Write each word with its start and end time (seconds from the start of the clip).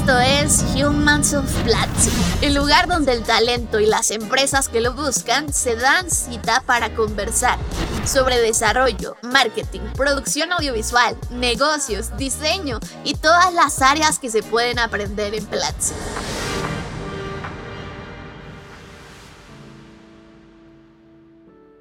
Esto 0.00 0.18
es 0.18 0.64
Humans 0.82 1.34
of 1.34 1.62
Platzi, 1.62 2.10
el 2.40 2.54
lugar 2.54 2.88
donde 2.88 3.12
el 3.12 3.22
talento 3.22 3.80
y 3.80 3.84
las 3.84 4.10
empresas 4.10 4.70
que 4.70 4.80
lo 4.80 4.94
buscan 4.94 5.52
se 5.52 5.76
dan 5.76 6.10
cita 6.10 6.62
para 6.64 6.94
conversar 6.94 7.58
sobre 8.06 8.40
desarrollo, 8.40 9.18
marketing, 9.22 9.80
producción 9.94 10.52
audiovisual, 10.52 11.18
negocios, 11.32 12.16
diseño 12.16 12.80
y 13.04 13.12
todas 13.12 13.52
las 13.52 13.82
áreas 13.82 14.18
que 14.18 14.30
se 14.30 14.42
pueden 14.42 14.78
aprender 14.78 15.34
en 15.34 15.44
Platzi. 15.44 15.92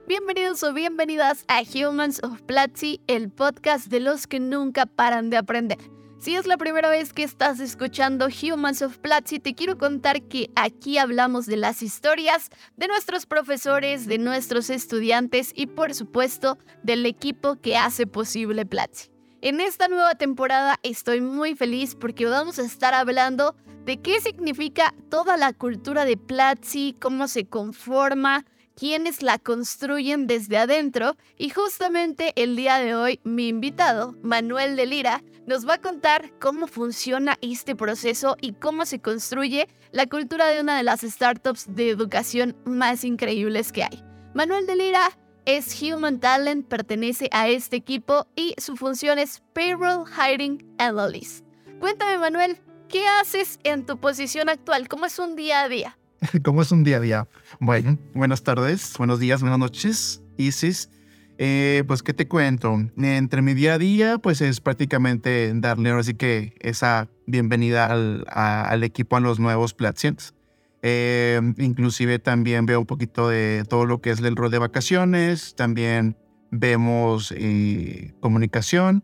Bienvenidos 0.08 0.62
o 0.64 0.74
bienvenidas 0.74 1.46
a 1.48 1.62
Humans 1.62 2.22
of 2.24 2.42
Platzi, 2.42 3.00
el 3.08 3.30
podcast 3.30 3.86
de 3.88 4.02
los 4.02 4.28
que 4.28 4.42
nunca 4.42 4.88
paran 4.88 5.30
de 5.30 5.38
aprender. 5.38 5.99
Si 6.20 6.36
es 6.36 6.46
la 6.46 6.58
primera 6.58 6.90
vez 6.90 7.14
que 7.14 7.24
estás 7.24 7.62
escuchando 7.62 8.28
Humans 8.28 8.82
of 8.82 8.98
Platzi, 8.98 9.40
te 9.40 9.56
quiero 9.56 9.78
contar 9.78 10.22
que 10.24 10.52
aquí 10.58 10.98
hablamos 10.98 11.46
de 11.46 11.56
las 11.56 11.82
historias 11.82 12.50
de 12.76 12.90
nuestros 12.90 13.26
profesores, 13.26 14.06
de 14.06 14.18
nuestros 14.18 14.70
estudiantes 14.70 15.54
y 15.56 15.68
por 15.68 15.94
supuesto 15.96 16.58
del 16.84 17.06
equipo 17.06 17.56
que 17.56 17.78
hace 17.78 18.06
posible 18.06 18.66
Platzi. 18.66 19.10
En 19.40 19.62
esta 19.62 19.88
nueva 19.88 20.16
temporada 20.16 20.78
estoy 20.84 21.22
muy 21.22 21.56
feliz 21.56 21.96
porque 21.96 22.26
vamos 22.26 22.60
a 22.60 22.64
estar 22.64 22.94
hablando 22.94 23.56
de 23.86 24.02
qué 24.02 24.20
significa 24.20 24.94
toda 25.10 25.38
la 25.38 25.54
cultura 25.54 26.04
de 26.04 26.18
Platzi, 26.18 26.98
cómo 27.00 27.30
se 27.30 27.46
conforma, 27.46 28.46
quiénes 28.80 29.22
la 29.22 29.38
construyen 29.38 30.26
desde 30.26 30.58
adentro 30.58 31.18
y 31.38 31.50
justamente 31.50 32.32
el 32.42 32.56
día 32.56 32.78
de 32.78 32.96
hoy 32.96 33.20
mi 33.26 33.50
invitado, 33.50 34.16
Manuel 34.24 34.78
de 34.78 34.86
Lira, 34.86 35.22
nos 35.46 35.68
va 35.68 35.74
a 35.74 35.82
contar 35.82 36.32
cómo 36.40 36.66
funciona 36.66 37.38
este 37.42 37.76
proceso 37.76 38.38
y 38.40 38.54
cómo 38.54 38.86
se 38.86 39.02
construye 39.02 39.68
la 39.92 40.06
cultura 40.06 40.48
de 40.48 40.62
una 40.62 40.78
de 40.78 40.84
las 40.84 41.02
startups 41.02 41.66
de 41.76 41.90
educación 41.90 42.56
más 42.64 43.04
increíbles 43.04 43.74
que 43.74 43.84
hay. 43.84 44.02
Manuel 44.34 44.66
de 44.66 44.78
Lira 44.78 45.12
es 45.44 45.82
Human 45.82 46.22
Talent, 46.22 46.66
pertenece 46.66 47.28
a 47.34 47.50
este 47.50 47.76
equipo 47.76 48.28
y 48.38 48.56
su 48.60 48.78
función 48.78 49.20
es 49.20 49.42
Payroll 49.54 50.06
Hiring 50.08 50.66
Analyst. 50.78 51.44
Cuéntame 51.82 52.18
Manuel, 52.18 52.58
¿qué 52.88 53.06
haces 53.20 53.60
en 53.66 53.86
tu 53.86 54.00
posición 54.00 54.48
actual? 54.48 54.88
¿Cómo 54.88 55.06
es 55.06 55.20
un 55.20 55.36
día 55.36 55.64
a 55.64 55.68
día? 55.68 55.99
¿Cómo 56.44 56.62
es 56.62 56.72
un 56.72 56.84
día 56.84 56.98
a 56.98 57.00
día? 57.00 57.28
Bueno, 57.60 57.98
buenas 58.14 58.44
tardes, 58.44 58.94
buenos 58.98 59.20
días, 59.20 59.42
buenas 59.42 59.60
noches, 59.60 60.22
Isis. 60.38 60.90
Eh, 61.38 61.84
pues, 61.88 62.04
¿qué 62.04 62.14
te 62.14 62.28
cuento? 62.28 62.78
Entre 62.98 63.42
mi 63.42 63.54
día 63.54 63.76
a 63.76 63.78
día, 63.78 64.18
pues 64.18 64.42
es 64.42 64.60
prácticamente 64.60 65.54
darle 65.56 65.92
ahora 65.92 66.04
que 66.18 66.54
esa 66.60 67.08
bienvenida 67.28 67.86
al, 67.86 68.84
equipo, 68.84 69.16
a 69.16 69.22
los 69.22 69.40
nuevos 69.40 69.74
Platzians. 69.74 70.34
Eh, 70.82 71.40
inclusive 71.58 72.20
también 72.20 72.66
veo 72.66 72.82
un 72.82 72.86
poquito 72.86 73.30
de 73.30 73.64
todo 73.70 73.86
lo 73.86 74.02
que 74.02 74.12
es 74.12 74.20
el 74.20 74.36
rol 74.36 74.52
de 74.52 74.60
vacaciones, 74.60 75.56
también 75.56 76.18
vemos 76.52 77.34
eh, 77.36 78.14
comunicación 78.20 79.04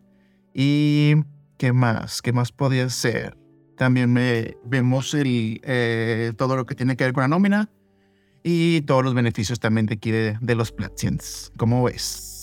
y 0.52 1.16
¿qué 1.58 1.72
más? 1.72 2.20
¿Qué 2.22 2.32
más 2.32 2.52
podría 2.52 2.88
ser? 2.90 3.36
También 3.76 4.12
me, 4.12 4.56
vemos 4.64 5.12
el, 5.14 5.60
todo 6.36 6.56
lo 6.56 6.66
que 6.66 6.74
tiene 6.74 6.96
que 6.96 7.04
ver 7.04 7.12
con 7.12 7.22
la 7.22 7.28
nómina 7.28 7.70
y 8.42 8.82
todos 8.82 9.04
los 9.04 9.14
beneficios 9.14 9.60
también 9.60 9.86
de 9.86 9.94
aquí 9.94 10.10
de, 10.10 10.38
de 10.40 10.54
los 10.54 10.72
Platzians. 10.72 11.52
¿Cómo 11.56 11.84
ves? 11.84 12.36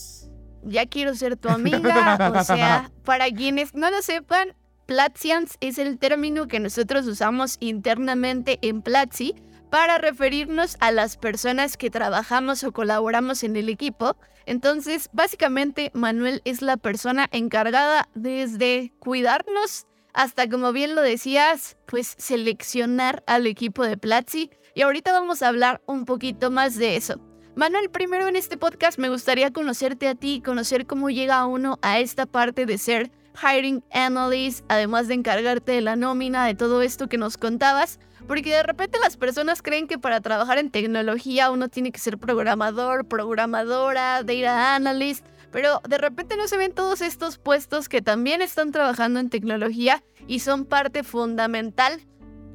ya 0.66 0.86
quiero 0.86 1.16
ser 1.16 1.38
tu 1.38 1.50
amiga. 1.50 2.31
O 2.34 2.44
sea, 2.44 2.92
para 3.06 3.30
quienes 3.31 3.73
no 3.73 3.89
lo 3.89 4.02
sepan, 4.02 4.56
Platzians 4.86 5.58
es 5.61 5.78
el 5.78 5.98
término 5.98 6.48
que 6.48 6.59
nosotros 6.59 7.08
usamos 7.08 7.58
internamente 7.59 8.59
en 8.61 8.81
Platzi 8.81 9.36
para 9.70 9.98
referirnos 9.98 10.78
a 10.81 10.92
las 10.92 11.17
personas 11.17 11.78
que 11.78 11.89
trabajamos 11.89 12.64
o 12.64 12.71
colaboramos 12.71 13.44
en 13.44 13.55
el 13.55 13.70
equipo. 13.70 14.15
Entonces, 14.45 15.10
básicamente, 15.14 15.89
Manuel 15.94 16.42
es 16.45 16.61
la 16.61 16.77
persona 16.77 17.27
encargada 17.32 18.08
desde 18.14 18.94
cuidarnos 19.00 19.88
hasta, 20.14 20.48
como 20.48 20.72
bien 20.72 20.96
lo 20.96 21.02
decías, 21.02 21.78
pues 21.86 22.16
seleccionar 22.18 23.24
al 23.28 23.48
equipo 23.48 23.84
de 23.84 23.98
Platzi. 23.98 24.52
Y 24.76 24.82
ahorita 24.82 25.12
vamos 25.12 25.42
a 25.42 25.50
hablar 25.50 25.82
un 25.86 26.06
poquito 26.06 26.52
más 26.52 26.76
de 26.76 26.96
eso. 26.96 27.20
Manuel, 27.56 27.92
primero 27.92 28.28
en 28.28 28.36
este 28.36 28.58
podcast 28.58 28.98
me 28.98 29.10
gustaría 29.10 29.52
conocerte 29.52 30.08
a 30.08 30.16
ti, 30.16 30.42
conocer 30.44 30.88
cómo 30.88 31.12
llega 31.12 31.46
uno 31.46 31.78
a 31.84 32.00
esta 32.00 32.26
parte 32.26 32.66
de 32.66 32.80
ser 32.80 33.12
hiring 33.42 33.84
analyst, 33.92 34.66
además 34.70 35.08
de 35.08 35.16
encargarte 35.16 35.74
de 35.74 35.82
la 35.82 35.96
nómina, 35.96 36.48
de 36.48 36.56
todo 36.56 36.82
esto 36.82 37.08
que 37.08 37.20
nos 37.20 37.38
contabas, 37.38 38.00
porque 38.28 38.52
de 38.52 38.64
repente 38.64 38.98
las 39.00 39.18
personas 39.18 39.62
creen 39.62 39.88
que 39.88 40.00
para 40.00 40.22
trabajar 40.22 40.58
en 40.58 40.72
tecnología 40.72 41.52
uno 41.52 41.70
tiene 41.70 41.92
que 41.92 42.00
ser 42.00 42.18
programador, 42.18 43.06
programadora, 43.06 44.24
data 44.24 44.76
analyst, 44.76 45.26
pero 45.53 45.80
de 45.87 45.97
repente 45.97 46.36
no 46.36 46.49
se 46.49 46.58
ven 46.58 46.73
todos 46.73 46.99
estos 46.99 47.37
puestos 47.37 47.87
que 47.87 48.02
también 48.02 48.41
están 48.41 48.73
trabajando 48.73 49.21
en 49.21 49.30
tecnología 49.30 50.03
y 50.27 50.39
son 50.39 50.65
parte 50.65 51.03
fundamental 51.03 52.02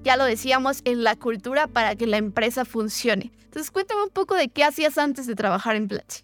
ya 0.05 0.17
lo 0.17 0.25
decíamos, 0.25 0.81
en 0.85 1.05
la 1.05 1.17
cultura 1.17 1.67
para 1.67 1.97
que 1.97 2.07
la 2.07 2.17
empresa 2.17 2.65
funcione. 2.65 3.33
Entonces, 3.45 3.71
cuéntame 3.71 4.03
un 4.05 4.11
poco 4.11 4.35
de 4.35 4.49
qué 4.49 4.65
hacías 4.65 4.99
antes 4.99 5.27
de 5.27 5.35
trabajar 5.35 5.77
en 5.77 5.89
Platzi. 5.89 6.23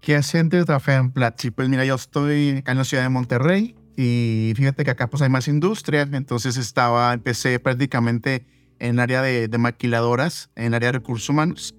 ¿Qué 0.00 0.16
hacía 0.16 0.40
antes 0.40 0.60
de 0.60 0.64
trabajar 0.64 1.00
en 1.00 1.10
Platzi? 1.10 1.50
Pues 1.50 1.68
mira, 1.68 1.84
yo 1.84 1.94
estoy 1.94 2.62
en 2.64 2.76
la 2.78 2.84
ciudad 2.84 3.02
de 3.02 3.08
Monterrey 3.08 3.74
y 3.96 4.52
fíjate 4.56 4.84
que 4.84 4.90
acá 4.90 5.08
pues 5.08 5.22
hay 5.22 5.28
más 5.28 5.48
industria, 5.48 6.08
entonces 6.10 6.56
estaba, 6.56 7.12
empecé 7.12 7.58
prácticamente 7.58 8.46
en 8.78 9.00
área 9.00 9.22
de, 9.22 9.48
de 9.48 9.58
maquiladoras, 9.58 10.50
en 10.54 10.74
área 10.74 10.88
de 10.88 10.98
recursos 10.98 11.28
humanos. 11.28 11.74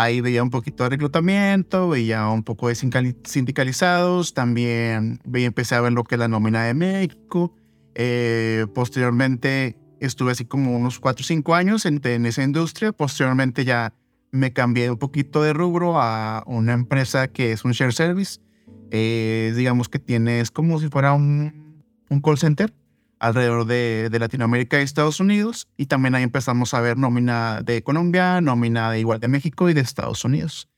Ahí 0.00 0.20
veía 0.20 0.42
un 0.42 0.50
poquito 0.50 0.84
de 0.84 0.90
reclutamiento, 0.90 1.88
veía 1.90 2.26
un 2.28 2.42
poco 2.42 2.68
de 2.68 2.74
sindicalizados, 2.74 4.32
también 4.32 5.20
veía, 5.24 5.46
empecé 5.46 5.74
a 5.74 5.80
ver 5.82 5.92
lo 5.92 6.04
que 6.04 6.14
es 6.14 6.18
la 6.18 6.28
nómina 6.28 6.64
de 6.64 6.74
México. 6.74 7.54
Eh, 7.94 8.66
posteriormente 8.74 9.76
Estuve 10.00 10.32
así 10.32 10.46
como 10.46 10.76
unos 10.76 10.98
4 10.98 11.22
o 11.22 11.26
5 11.26 11.54
años 11.54 11.84
en, 11.84 12.00
esa 12.24 12.42
industria. 12.42 12.92
Posteriormente 12.92 13.66
ya 13.66 13.92
me 14.32 14.52
cambié 14.52 14.90
un 14.90 14.96
poquito 14.96 15.42
de 15.42 15.52
rubro 15.52 16.00
a 16.00 16.42
una 16.46 16.72
empresa 16.72 17.28
que 17.28 17.52
es 17.52 17.66
un 17.66 17.72
share 17.72 17.92
service. 17.92 18.40
Eh, 18.90 19.52
digamos 19.54 19.90
que 19.90 19.98
tiene, 19.98 20.40
es 20.40 20.50
como 20.50 20.80
si 20.80 20.88
fuera 20.88 21.12
un, 21.12 21.84
un 22.08 22.20
call 22.22 22.38
center 22.38 22.72
alrededor 23.20 23.66
de, 23.66 24.08
de, 24.10 24.18
Latinoamérica 24.18 24.80
y 24.80 24.82
Estados 24.82 25.20
Unidos. 25.20 25.68
Y 25.76 25.86
también 25.86 26.14
ahí 26.16 26.24
empezamos 26.24 26.74
a 26.74 26.80
ver 26.80 26.96
nómina 26.96 27.60
de 27.62 27.84
Colombia, 27.84 28.40
nómina 28.40 28.90
de 28.90 28.98
igual 28.98 29.20
de 29.20 29.28
México 29.28 29.68
y 29.68 29.74
de 29.74 29.82
Estados 29.82 30.24
Unidos. 30.24 30.68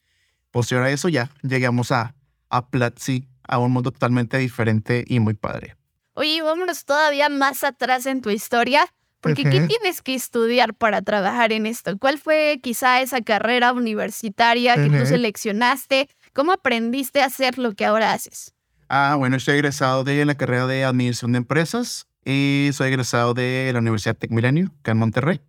Posterior 0.51 0.85
a 0.85 0.91
eso 0.91 1.09
ya 1.09 1.31
llegamos 1.43 1.93
a, 1.93 2.15
a 2.51 2.69
Platzi, 2.69 3.29
a 3.49 3.59
un 3.59 3.73
mundo 3.73 3.93
totalmente 3.93 4.37
diferente 4.37 5.05
y 5.07 5.21
muy 5.21 5.35
padre. 5.35 5.77
Oye, 6.15 6.43
vámonos 6.43 6.85
todavía 6.85 7.29
más 7.31 7.65
atrás 7.65 8.05
en 8.05 8.21
tu 8.21 8.29
historia. 8.29 8.87
Porque 9.21 9.45
¿qué 9.45 9.61
tienes 9.61 10.03
que 10.03 10.17
estudiar 10.17 10.75
para 10.75 11.01
trabajar 11.01 11.53
en 11.53 11.65
esto? 11.67 11.97
¿Cuál 11.97 12.19
fue 12.19 12.59
quizá 12.61 13.01
esa 13.03 13.21
carrera 13.21 13.73
universitaria 13.73 14.75
que 14.75 14.91
tú 14.91 15.07
seleccionaste? 15.07 16.09
¿Cómo 16.33 16.51
aprendiste 16.51 17.23
a 17.23 17.27
hacer 17.27 17.57
lo 17.57 17.73
que 17.75 17.85
ahora 17.85 18.15
haces? 18.15 18.53
Ah, 18.89 19.15
bueno, 19.17 19.37
estoy 19.37 19.55
egresado 19.55 20.03
de 20.03 20.25
la 20.25 20.35
carrera 20.35 20.67
de 20.67 20.85
Administración 20.85 21.33
de 21.33 21.39
Empresas 21.39 22.09
y 22.25 22.71
soy 22.73 22.89
egresado 22.89 23.35
de 23.35 23.71
la 23.73 23.79
Universidad 23.79 24.17
Tec 24.17 24.31
Milenio, 24.31 24.71
acá 24.81 24.93
en 24.93 24.99
Monterrey. 24.99 25.41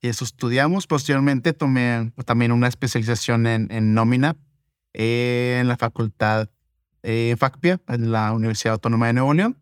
Y 0.00 0.08
eso 0.08 0.24
estudiamos. 0.24 0.86
Posteriormente 0.86 1.52
tomé 1.52 2.12
también 2.24 2.52
una 2.52 2.68
especialización 2.68 3.46
en, 3.46 3.94
nómina 3.94 4.36
en 4.92 5.68
la 5.68 5.76
facultad 5.76 6.48
eh, 7.02 7.34
FACPIA, 7.38 7.80
en 7.88 8.12
la 8.12 8.32
Universidad 8.32 8.74
Autónoma 8.74 9.06
de 9.08 9.14
Nuevo 9.14 9.34
León. 9.34 9.58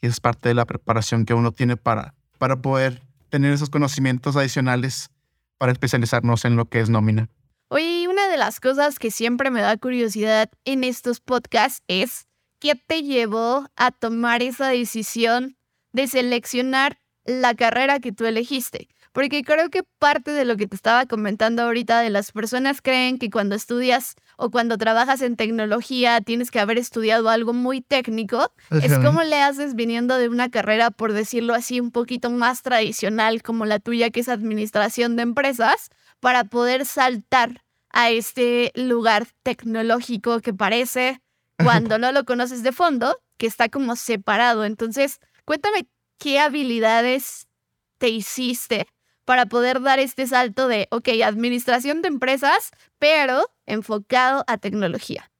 Y 0.00 0.06
es 0.06 0.20
parte 0.20 0.48
de 0.48 0.54
la 0.54 0.64
preparación 0.64 1.24
que 1.24 1.34
uno 1.34 1.52
tiene 1.52 1.76
para 1.76 2.14
para 2.38 2.62
poder 2.62 3.02
tener 3.28 3.52
esos 3.52 3.68
conocimientos 3.68 4.36
adicionales 4.36 5.10
para 5.58 5.72
especializarnos 5.72 6.44
en 6.44 6.56
lo 6.56 6.66
que 6.66 6.80
es 6.80 6.88
nómina. 6.88 7.28
Oye, 7.68 8.08
una 8.08 8.28
de 8.28 8.38
las 8.38 8.60
cosas 8.60 8.98
que 8.98 9.10
siempre 9.10 9.50
me 9.50 9.60
da 9.60 9.76
curiosidad 9.76 10.50
en 10.64 10.84
estos 10.84 11.20
podcasts 11.20 11.82
es 11.88 12.26
qué 12.60 12.74
te 12.74 13.02
llevó 13.02 13.68
a 13.76 13.90
tomar 13.90 14.42
esa 14.42 14.68
decisión 14.68 15.57
de 15.98 16.06
seleccionar 16.06 17.00
la 17.24 17.54
carrera 17.54 17.98
que 17.98 18.12
tú 18.12 18.24
elegiste. 18.24 18.88
Porque 19.12 19.42
creo 19.42 19.68
que 19.68 19.82
parte 19.98 20.30
de 20.30 20.44
lo 20.44 20.56
que 20.56 20.68
te 20.68 20.76
estaba 20.76 21.06
comentando 21.06 21.62
ahorita 21.62 22.00
de 22.00 22.10
las 22.10 22.30
personas 22.30 22.80
creen 22.80 23.18
que 23.18 23.30
cuando 23.30 23.56
estudias 23.56 24.14
o 24.36 24.50
cuando 24.50 24.78
trabajas 24.78 25.22
en 25.22 25.34
tecnología 25.34 26.20
tienes 26.20 26.52
que 26.52 26.60
haber 26.60 26.78
estudiado 26.78 27.28
algo 27.28 27.52
muy 27.52 27.80
técnico. 27.80 28.52
Es 28.70 28.96
como 28.98 29.24
le 29.24 29.42
haces 29.42 29.74
viniendo 29.74 30.16
de 30.18 30.28
una 30.28 30.50
carrera, 30.50 30.92
por 30.92 31.14
decirlo 31.14 31.54
así, 31.54 31.80
un 31.80 31.90
poquito 31.90 32.30
más 32.30 32.62
tradicional 32.62 33.42
como 33.42 33.66
la 33.66 33.80
tuya, 33.80 34.10
que 34.10 34.20
es 34.20 34.28
administración 34.28 35.16
de 35.16 35.22
empresas, 35.22 35.88
para 36.20 36.44
poder 36.44 36.86
saltar 36.86 37.64
a 37.90 38.10
este 38.10 38.70
lugar 38.76 39.26
tecnológico 39.42 40.40
que 40.40 40.54
parece, 40.54 41.20
cuando 41.64 41.98
no 41.98 42.12
lo 42.12 42.24
conoces 42.24 42.62
de 42.62 42.70
fondo, 42.70 43.18
que 43.36 43.48
está 43.48 43.68
como 43.68 43.96
separado. 43.96 44.64
Entonces, 44.64 45.18
cuéntame 45.48 45.88
qué 46.18 46.40
habilidades 46.40 47.48
te 47.96 48.10
hiciste 48.10 48.86
para 49.24 49.46
poder 49.46 49.80
dar 49.80 49.98
este 49.98 50.26
salto 50.26 50.68
de, 50.68 50.88
ok, 50.90 51.08
administración 51.24 52.02
de 52.02 52.08
empresas, 52.08 52.70
pero 52.98 53.48
enfocado 53.64 54.44
a 54.46 54.58
tecnología? 54.58 55.30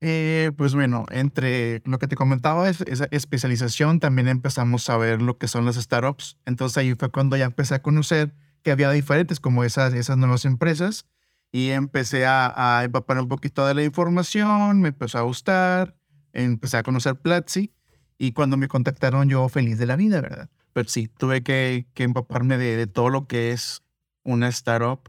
Eh, 0.00 0.52
pues 0.56 0.76
bueno, 0.76 1.04
entre 1.10 1.82
lo 1.84 1.98
que 1.98 2.06
te 2.06 2.14
comentaba, 2.14 2.68
es, 2.68 2.82
esa 2.82 3.08
especialización, 3.10 3.98
también 3.98 4.28
empezamos 4.28 4.88
a 4.88 4.96
ver 4.96 5.20
lo 5.20 5.36
que 5.36 5.48
son 5.48 5.64
las 5.64 5.74
startups. 5.74 6.38
Entonces 6.46 6.78
ahí 6.78 6.94
fue 6.94 7.10
cuando 7.10 7.36
ya 7.36 7.46
empecé 7.46 7.74
a 7.74 7.82
conocer 7.82 8.32
que 8.62 8.70
había 8.70 8.92
diferentes 8.92 9.40
como 9.40 9.64
esas, 9.64 9.94
esas 9.94 10.16
nuevas 10.16 10.44
empresas 10.44 11.06
y 11.50 11.70
empecé 11.70 12.24
a, 12.24 12.78
a 12.78 12.84
empapar 12.84 13.18
un 13.18 13.26
poquito 13.26 13.66
de 13.66 13.74
la 13.74 13.82
información, 13.82 14.80
me 14.80 14.90
empezó 14.90 15.18
a 15.18 15.22
gustar, 15.22 15.96
empecé 16.32 16.76
a 16.76 16.84
conocer 16.84 17.16
Platzi 17.16 17.72
y 18.20 18.32
cuando 18.32 18.58
me 18.58 18.68
contactaron 18.68 19.30
yo 19.30 19.48
feliz 19.48 19.78
de 19.78 19.86
la 19.86 19.96
vida, 19.96 20.20
¿verdad? 20.20 20.50
Pero 20.74 20.86
sí, 20.90 21.08
tuve 21.08 21.42
que, 21.42 21.86
que 21.94 22.02
empaparme 22.02 22.58
de, 22.58 22.76
de, 22.76 22.86
todo 22.86 23.08
lo 23.08 23.26
que 23.26 23.52
es 23.52 23.82
una 24.24 24.48
startup 24.48 25.08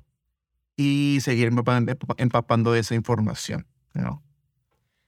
y 0.77 1.19
seguir 1.19 1.49
empapando, 1.49 1.93
empapando 2.15 2.71
de 2.71 2.79
esa 2.79 2.95
información, 2.95 3.67
¿no? 3.93 4.23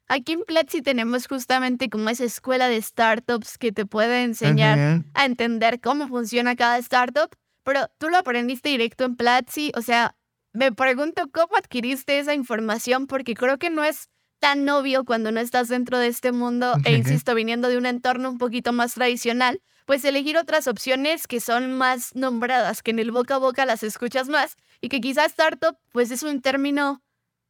Aquí 0.09 0.33
en 0.33 0.43
Platzi 0.43 0.81
tenemos 0.81 1.27
justamente 1.27 1.89
como 1.89 2.09
esa 2.09 2.25
escuela 2.25 2.67
de 2.67 2.81
startups 2.81 3.57
que 3.57 3.71
te 3.71 3.85
puede 3.85 4.23
enseñar 4.23 4.77
uh 4.77 4.81
-huh. 4.81 5.05
a 5.13 5.23
entender 5.23 5.79
cómo 5.79 6.09
funciona 6.09 6.57
cada 6.57 6.77
startup, 6.79 7.33
pero 7.63 7.87
tú 7.99 8.09
lo 8.09 8.17
aprendiste 8.17 8.67
directo 8.67 9.05
en 9.05 9.15
Platzi, 9.15 9.71
o 9.77 9.81
sea, 9.81 10.17
me 10.51 10.73
pregunto 10.73 11.29
cómo 11.31 11.55
adquiriste 11.55 12.19
esa 12.19 12.33
información 12.33 13.07
porque 13.07 13.33
creo 13.33 13.57
que 13.57 13.69
no 13.69 13.85
es 13.85 14.09
tan 14.43 14.67
obvio 14.67 15.05
cuando 15.05 15.31
no 15.31 15.39
estás 15.39 15.69
dentro 15.69 15.97
de 15.99 16.07
este 16.07 16.33
mundo 16.33 16.73
e 16.83 16.91
insisto, 16.91 17.33
viniendo 17.33 17.69
de 17.69 17.77
un 17.77 17.85
entorno 17.85 18.29
un 18.29 18.37
poquito 18.37 18.73
más 18.73 18.93
tradicional, 18.93 19.61
pues 19.85 20.03
elegir 20.03 20.35
otras 20.35 20.67
opciones 20.67 21.27
que 21.27 21.39
son 21.39 21.71
más 21.71 22.13
nombradas, 22.13 22.83
que 22.83 22.91
en 22.91 22.99
el 22.99 23.11
boca 23.11 23.35
a 23.35 23.37
boca 23.37 23.65
las 23.65 23.83
escuchas 23.83 24.27
más 24.27 24.57
y 24.81 24.89
que 24.89 24.99
quizás 24.99 25.27
startup 25.27 25.77
pues 25.93 26.11
es 26.11 26.23
un 26.23 26.41
término 26.41 27.01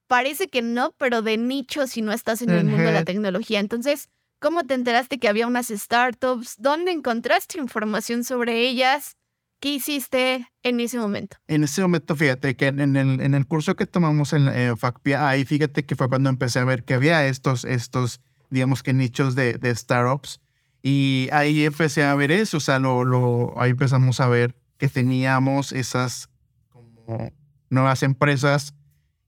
parece 0.06 0.50
que 0.50 0.62
no, 0.62 0.94
pero 1.00 1.24
de 1.24 1.38
nicho 1.38 1.88
si 1.88 2.04
no 2.04 2.12
estás 2.12 2.44
en 2.44 2.52
el 2.52 2.64
mundo 2.64 2.84
de 2.84 2.92
la 2.92 3.06
tecnología. 3.06 3.60
Entonces, 3.60 4.10
¿cómo 4.38 4.64
te 4.64 4.76
enteraste 4.76 5.18
que 5.18 5.28
había 5.28 5.48
unas 5.48 5.70
startups? 5.70 6.58
¿Dónde 6.60 6.92
encontraste 6.92 7.58
información 7.58 8.24
sobre 8.24 8.68
ellas? 8.68 9.18
¿Qué 9.64 9.76
hiciste 9.76 10.46
en 10.62 10.82
ese 10.82 10.98
momento? 10.98 11.38
En 11.48 11.64
ese 11.64 11.82
momento, 11.82 12.18
fíjate 12.18 12.58
que 12.58 12.68
en 12.68 12.98
el, 12.98 13.22
en 13.22 13.34
el 13.34 13.48
curso 13.48 13.78
que 13.78 13.86
tomamos 13.86 14.34
en 14.34 14.50
eh, 14.50 14.76
FACPIA, 14.76 15.30
ahí 15.30 15.46
fíjate 15.46 15.86
que 15.86 15.96
fue 15.96 16.10
cuando 16.10 16.30
empecé 16.30 16.60
a 16.60 16.66
ver 16.66 16.84
que 16.84 16.96
había 16.96 17.26
estos, 17.28 17.64
estos 17.64 18.20
digamos 18.50 18.84
que 18.84 18.92
nichos 18.92 19.36
de, 19.36 19.54
de 19.54 19.74
startups. 19.74 20.42
Y 20.82 21.30
ahí 21.32 21.64
empecé 21.64 22.04
a 22.04 22.14
ver 22.14 22.30
eso, 22.34 22.58
o 22.58 22.60
sea, 22.60 22.78
lo, 22.78 23.06
lo, 23.06 23.54
ahí 23.56 23.72
empezamos 23.72 24.20
a 24.20 24.28
ver 24.28 24.54
que 24.78 24.90
teníamos 24.90 25.72
esas 25.72 26.28
como 26.68 27.32
nuevas 27.70 28.04
empresas 28.04 28.76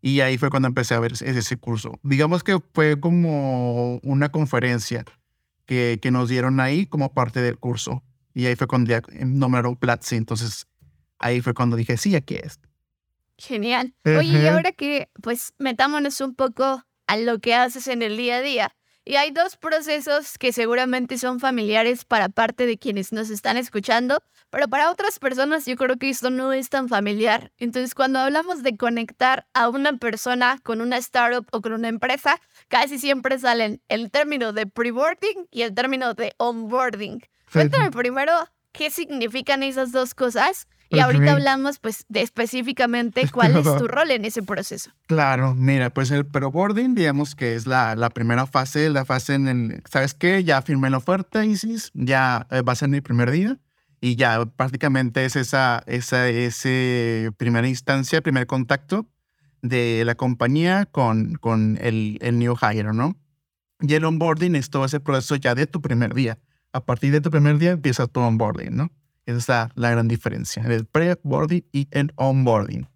y 0.02 0.20
ahí 0.20 0.38
fue 0.38 0.50
cuando 0.50 0.68
empecé 0.68 0.96
a 0.96 1.00
ver 1.00 1.14
ese, 1.14 1.30
ese 1.30 1.56
curso. 1.56 1.98
Digamos 2.04 2.44
que 2.44 2.60
fue 2.74 3.00
como 3.00 4.00
una 4.04 4.28
conferencia 4.34 5.06
que, 5.66 5.98
que, 6.02 6.12
nos 6.12 6.28
dieron 6.28 6.60
ahí 6.60 6.88
como 6.88 7.14
parte 7.14 7.42
del 7.42 7.58
curso. 7.58 8.04
Y 8.36 8.46
ahí 8.46 8.56
fue 8.56 8.68
cuando 8.68 8.92
ya 8.92 9.02
nombró 9.26 9.76
Platzi. 9.76 10.18
Entonces 10.18 10.68
ahí 11.18 11.42
fue 11.42 11.56
cuando 11.56 11.76
dije, 11.78 11.98
sí, 11.98 12.16
aquí 12.16 12.36
es. 12.36 12.60
Genial. 13.38 13.96
Oye, 14.06 14.18
uh 14.18 14.22
-huh. 14.22 14.44
y 14.44 14.48
ahora 14.48 14.72
que 14.74 15.10
pues 15.24 15.54
metámonos 15.58 16.22
un 16.22 16.36
poco 16.36 16.84
a 17.08 17.18
lo 17.18 17.40
que 17.40 17.56
haces 17.56 17.88
en 17.88 18.02
el 18.02 18.18
día 18.18 18.38
a 18.38 18.42
día. 18.42 18.76
Y 19.06 19.16
hay 19.16 19.32
dos 19.32 19.56
procesos 19.56 20.38
que 20.38 20.52
seguramente 20.52 21.18
son 21.18 21.40
familiares 21.40 22.06
para 22.06 22.28
parte 22.28 22.66
de 22.66 22.78
quienes 22.78 23.12
nos 23.12 23.30
están 23.30 23.56
escuchando, 23.56 24.22
pero 24.56 24.70
para 24.70 24.90
otras 24.90 25.20
personas 25.20 25.66
yo 25.66 25.76
creo 25.76 25.98
que 25.98 26.10
esto 26.10 26.30
no 26.30 26.54
es 26.54 26.70
tan 26.70 26.88
familiar. 26.88 27.52
Entonces, 27.58 27.94
cuando 27.94 28.20
hablamos 28.20 28.64
de 28.64 28.78
conectar 28.78 29.46
a 29.54 29.68
una 29.68 29.98
persona 29.98 30.60
con 30.64 30.80
una 30.80 30.96
startup 30.96 31.46
o 31.52 31.60
con 31.60 31.74
una 31.74 31.90
empresa, 31.90 32.40
casi 32.70 32.98
siempre 32.98 33.38
salen 33.38 33.82
el 33.90 34.12
término 34.12 34.54
de 34.54 34.66
preboarding 34.66 35.50
y 35.52 35.64
el 35.64 35.74
término 35.74 36.14
de 36.14 36.36
onboarding. 36.38 37.22
Cuéntame 37.52 37.92
primero 37.92 38.32
qué 38.72 38.92
significan 38.92 39.62
esas 39.62 39.92
dos 39.92 40.16
cosas 40.16 40.70
y 40.88 41.00
ahorita 41.00 41.34
hablamos 41.34 41.80
pues 41.80 42.06
de 42.08 42.22
específicamente 42.22 43.30
cuál 43.30 43.58
es 43.58 43.66
tu 43.66 43.90
rol 43.90 44.10
en 44.12 44.24
ese 44.24 44.42
proceso. 44.42 44.90
Claro, 45.08 45.54
mira, 45.54 45.90
pues 45.90 46.12
el 46.12 46.26
preboarding, 46.26 46.96
digamos 46.96 47.36
que 47.36 47.56
es 47.56 47.68
la, 47.68 47.94
la 47.98 48.10
primera 48.10 48.46
fase, 48.46 48.90
la 48.90 49.04
fase 49.04 49.34
en 49.34 49.48
el, 49.50 49.84
¿sabes 49.92 50.14
qué? 50.14 50.46
Ya 50.46 50.62
firmé 50.62 50.90
la 50.90 51.00
oferta, 51.00 51.44
Isis, 51.44 51.92
ya 51.94 52.48
eh, 52.52 52.62
va 52.62 52.72
a 52.72 52.76
ser 52.78 52.88
mi 52.88 53.02
primer 53.02 53.32
día 53.32 53.60
y 54.02 54.16
ya 54.16 54.46
prácticamente 54.46 55.26
es 55.26 55.36
esa, 55.36 55.84
esa 55.88 56.28
ese 56.28 57.32
primera 57.38 57.68
instancia, 57.68 58.22
primer 58.22 58.48
contacto 58.48 59.08
de 59.62 60.04
la 60.06 60.16
compañía 60.16 60.86
con, 60.86 61.36
con 61.36 61.78
el, 61.82 62.18
el 62.22 62.38
new 62.38 62.56
hire, 62.56 62.94
¿no? 62.94 63.16
Y 63.82 63.94
el 63.94 64.06
onboarding 64.06 64.56
es 64.56 64.70
todo 64.70 64.86
ese 64.86 65.00
proceso 65.00 65.36
ya 65.36 65.56
de 65.56 65.68
tu 65.68 65.82
primer 65.82 66.14
día. 66.14 66.38
A 66.72 66.86
partir 66.86 67.12
de 67.12 67.22
tu 67.22 67.32
primer 67.32 67.58
día 67.58 67.72
empieza 67.72 68.08
tu 68.08 68.20
onboarding, 68.20 68.76
¿no? 68.76 68.92
Esa 69.26 69.38
es 69.38 69.48
la, 69.48 69.72
la 69.76 69.92
gran 69.92 70.08
diferencia, 70.08 70.64
el 70.64 70.86
pre-boarding 70.86 71.66
y 71.72 71.88
el 71.92 72.14
onboarding. 72.16 72.88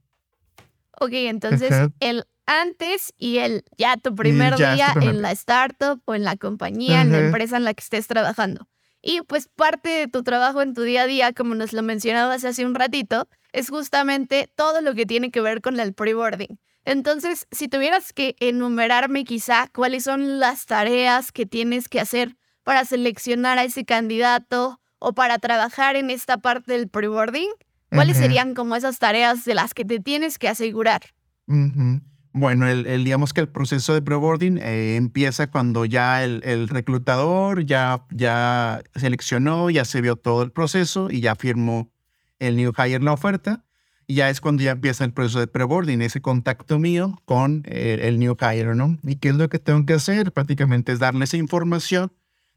Ok, 1.00 1.12
entonces 1.14 1.90
el 2.00 2.26
antes 2.46 3.14
y 3.18 3.38
el 3.38 3.64
ya 3.78 3.98
tu 3.98 4.16
primer 4.16 4.56
ya 4.58 4.76
día 4.76 4.88
tu 4.94 5.00
primer 5.00 5.16
en 5.16 5.22
la 5.22 5.32
startup 5.32 6.02
o 6.06 6.16
en 6.16 6.24
la 6.24 6.36
compañía, 6.36 7.02
en 7.02 7.12
la 7.12 7.20
empresa 7.20 7.58
en 7.58 7.64
la 7.64 7.74
que 7.74 7.82
estés 7.82 8.08
trabajando. 8.08 8.68
Y 9.02 9.22
pues 9.22 9.48
parte 9.48 9.90
de 9.90 10.08
tu 10.08 10.24
trabajo 10.24 10.62
en 10.62 10.74
tu 10.74 10.82
día 10.84 11.04
a 11.04 11.08
día, 11.08 11.34
como 11.34 11.56
nos 11.56 11.74
lo 11.74 11.82
mencionabas 11.84 12.44
hace 12.44 12.66
un 12.66 12.76
ratito, 12.76 13.28
es 13.54 13.70
justamente 13.70 14.50
todo 14.56 14.82
lo 14.82 14.94
que 14.94 15.06
tiene 15.06 15.32
que 15.32 15.42
ver 15.42 15.62
con 15.62 15.80
el 15.80 15.94
pre-boarding. 15.94 16.60
Entonces, 16.86 17.48
si 17.52 17.68
tuvieras 17.68 18.14
que 18.14 18.36
enumerarme 18.40 19.24
quizá 19.24 19.68
cuáles 19.74 20.04
son 20.04 20.40
las 20.40 20.66
tareas 20.66 21.32
que 21.32 21.46
tienes 21.46 21.88
que 21.88 22.00
hacer 22.00 22.36
para 22.64 22.86
seleccionar 22.86 23.58
a 23.58 23.64
ese 23.64 23.86
candidato 23.86 24.80
o 24.98 25.14
para 25.14 25.40
trabajar 25.40 25.96
en 25.96 26.10
esta 26.10 26.38
parte 26.38 26.74
del 26.74 26.90
preboarding, 26.90 27.50
¿cuáles 27.90 28.18
uh 28.18 28.20
-huh. 28.20 28.24
serían 28.24 28.54
como 28.54 28.76
esas 28.76 29.00
tareas 29.00 29.46
de 29.46 29.56
las 29.56 29.74
que 29.74 29.86
te 29.86 30.00
tienes 30.00 30.38
que 30.38 30.50
asegurar? 30.50 31.02
Uh 31.48 31.54
-huh. 31.54 32.02
Bueno, 32.32 32.68
el, 32.68 32.86
el, 32.86 33.04
digamos 33.04 33.34
que 33.34 33.42
el 33.42 33.50
proceso 33.50 33.94
de 33.94 34.02
preboarding 34.02 34.60
eh, 34.60 34.96
empieza 34.96 35.50
cuando 35.50 35.86
ya 35.86 36.24
el, 36.24 36.42
el, 36.44 36.68
reclutador 36.68 37.66
ya, 37.66 38.06
ya 38.12 38.82
seleccionó, 38.96 39.70
ya 39.70 39.84
se 39.84 40.02
vio 40.02 40.16
todo 40.16 40.44
el 40.44 40.52
proceso 40.52 41.10
y 41.10 41.22
ya 41.22 41.36
firmó 41.36 41.92
el 42.38 42.56
new 42.56 42.72
hire 42.78 43.00
la 43.00 43.14
oferta. 43.14 43.66
Y 44.06 44.16
ya 44.16 44.30
es 44.30 44.42
cuando 44.42 44.64
ya 44.64 44.72
empieza 44.72 45.06
el 45.06 45.14
proceso 45.14 45.40
de 45.40 45.48
preboarding, 45.48 46.02
ese 46.02 46.22
contacto 46.22 46.80
mío 46.80 47.22
con 47.26 47.64
el, 47.66 48.00
el 48.00 48.20
new 48.20 48.36
hire, 48.40 48.74
¿no? 48.74 48.98
¿Y 49.04 49.18
qué 49.18 49.30
es 49.30 49.36
lo 49.36 49.50
que 49.50 49.60
tengo 49.60 49.86
que 49.86 49.94
hacer? 49.94 50.32
Prácticamente 50.32 50.92
es 50.92 51.00
darle 51.00 51.26
esa 51.26 51.38
información 51.38 52.12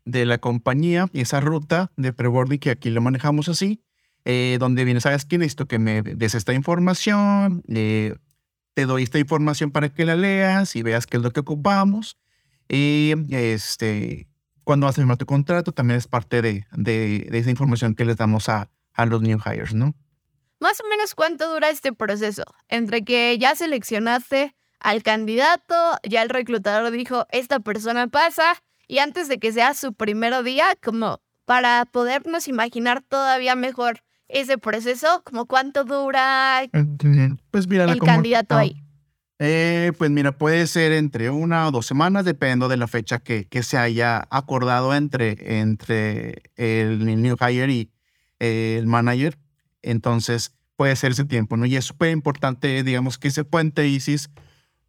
de 0.04 0.26
la 0.26 0.38
compañía 0.38 1.08
y 1.12 1.20
esa 1.20 1.40
ruta 1.40 1.92
de 1.96 2.12
preboarding 2.12 2.58
que 2.58 2.70
aquí 2.70 2.90
lo 2.90 3.00
manejamos 3.00 3.48
así, 3.48 3.82
eh, 4.24 4.56
donde 4.60 4.84
viene, 4.84 5.00
¿sabes 5.00 5.24
qué? 5.24 5.38
Necesito 5.38 5.66
que 5.66 5.78
me 5.78 6.02
des 6.02 6.34
esta 6.34 6.54
información, 6.54 7.62
eh, 7.68 8.14
te 8.74 8.86
doy 8.86 9.02
esta 9.02 9.18
información 9.18 9.70
para 9.70 9.88
que 9.88 10.04
la 10.04 10.16
leas 10.16 10.76
y 10.76 10.82
veas 10.82 11.06
qué 11.06 11.16
es 11.18 11.22
lo 11.22 11.30
que 11.30 11.40
ocupamos. 11.40 12.18
Y 12.68 13.12
este, 13.30 14.28
cuando 14.64 14.86
vas 14.86 14.96
a 14.96 15.02
firmar 15.02 15.16
tu 15.16 15.26
contrato, 15.26 15.72
también 15.72 15.98
es 15.98 16.06
parte 16.06 16.42
de, 16.42 16.66
de, 16.72 17.26
de 17.30 17.38
esa 17.38 17.50
información 17.50 17.94
que 17.94 18.04
les 18.04 18.16
damos 18.16 18.48
a, 18.48 18.70
a 18.94 19.06
los 19.06 19.22
new 19.22 19.38
hires, 19.44 19.74
¿no? 19.74 19.94
Más 20.60 20.80
o 20.80 20.88
menos 20.88 21.14
cuánto 21.14 21.52
dura 21.52 21.70
este 21.70 21.92
proceso, 21.92 22.44
entre 22.68 23.04
que 23.04 23.36
ya 23.38 23.54
seleccionaste 23.54 24.54
al 24.78 25.02
candidato, 25.02 25.74
ya 26.08 26.22
el 26.22 26.28
reclutador 26.28 26.90
dijo, 26.92 27.26
esta 27.30 27.60
persona 27.60 28.06
pasa, 28.08 28.62
y 28.86 28.98
antes 28.98 29.28
de 29.28 29.38
que 29.38 29.52
sea 29.52 29.74
su 29.74 29.92
primer 29.92 30.40
día, 30.44 30.76
como 30.82 31.20
para 31.44 31.84
podernos 31.86 32.46
imaginar 32.46 33.02
todavía 33.02 33.56
mejor 33.56 34.02
ese 34.32 34.58
proceso, 34.58 35.22
como 35.24 35.46
cuánto 35.46 35.84
dura 35.84 36.62
pues 37.50 37.68
mira, 37.68 37.84
el 37.84 37.98
candidato 38.00 38.56
ahí. 38.56 38.82
Eh, 39.38 39.92
pues 39.98 40.10
mira, 40.10 40.32
puede 40.32 40.66
ser 40.66 40.92
entre 40.92 41.30
una 41.30 41.66
o 41.66 41.70
dos 41.70 41.86
semanas, 41.86 42.24
dependiendo 42.24 42.68
de 42.68 42.76
la 42.76 42.86
fecha 42.86 43.18
que, 43.18 43.46
que 43.46 43.62
se 43.62 43.76
haya 43.76 44.26
acordado 44.30 44.94
entre, 44.94 45.60
entre 45.60 46.42
el 46.56 47.04
new 47.20 47.36
hire 47.36 47.72
y 47.72 47.90
el 48.38 48.86
manager. 48.86 49.38
Entonces, 49.82 50.54
puede 50.76 50.94
ser 50.96 51.12
ese 51.12 51.24
tiempo, 51.24 51.56
¿no? 51.56 51.66
Y 51.66 51.76
es 51.76 51.84
súper 51.84 52.10
importante, 52.10 52.82
digamos, 52.84 53.18
que 53.18 53.28
ese 53.28 53.44
puente 53.44 53.86
ISIS, 53.86 54.30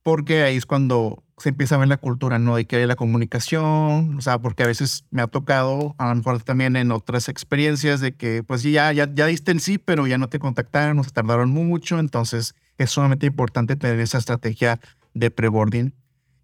porque 0.03 0.43
ahí 0.43 0.57
es 0.57 0.65
cuando 0.65 1.22
se 1.37 1.49
empieza 1.49 1.75
a 1.75 1.77
ver 1.79 1.87
la 1.87 1.97
cultura, 1.97 2.39
¿no? 2.39 2.55
De 2.55 2.65
que 2.65 2.77
hay 2.77 2.85
la 2.85 2.95
comunicación, 2.95 4.17
o 4.17 4.21
sea, 4.21 4.39
porque 4.39 4.63
a 4.63 4.67
veces 4.67 5.05
me 5.09 5.21
ha 5.21 5.27
tocado, 5.27 5.95
a 5.97 6.09
lo 6.09 6.15
mejor 6.15 6.41
también 6.43 6.75
en 6.75 6.91
otras 6.91 7.29
experiencias, 7.29 8.01
de 8.01 8.15
que 8.15 8.43
pues 8.43 8.63
ya, 8.63 8.91
ya, 8.93 9.11
ya 9.13 9.25
diste 9.25 9.51
el 9.51 9.59
sí, 9.59 9.77
pero 9.77 10.07
ya 10.07 10.17
no 10.17 10.29
te 10.29 10.39
contactaron, 10.39 10.99
o 10.99 11.03
se 11.03 11.11
tardaron 11.11 11.49
mucho, 11.49 11.99
entonces 11.99 12.55
es 12.77 12.89
sumamente 12.91 13.25
importante 13.25 13.75
tener 13.75 13.99
esa 13.99 14.17
estrategia 14.17 14.79
de 15.13 15.31
preboarding, 15.31 15.93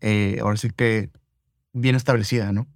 eh, 0.02 0.40
ahora 0.42 0.58
sí 0.58 0.70
que 0.70 1.10
bien 1.74 1.96
establecida, 1.96 2.52
¿no? 2.52 2.68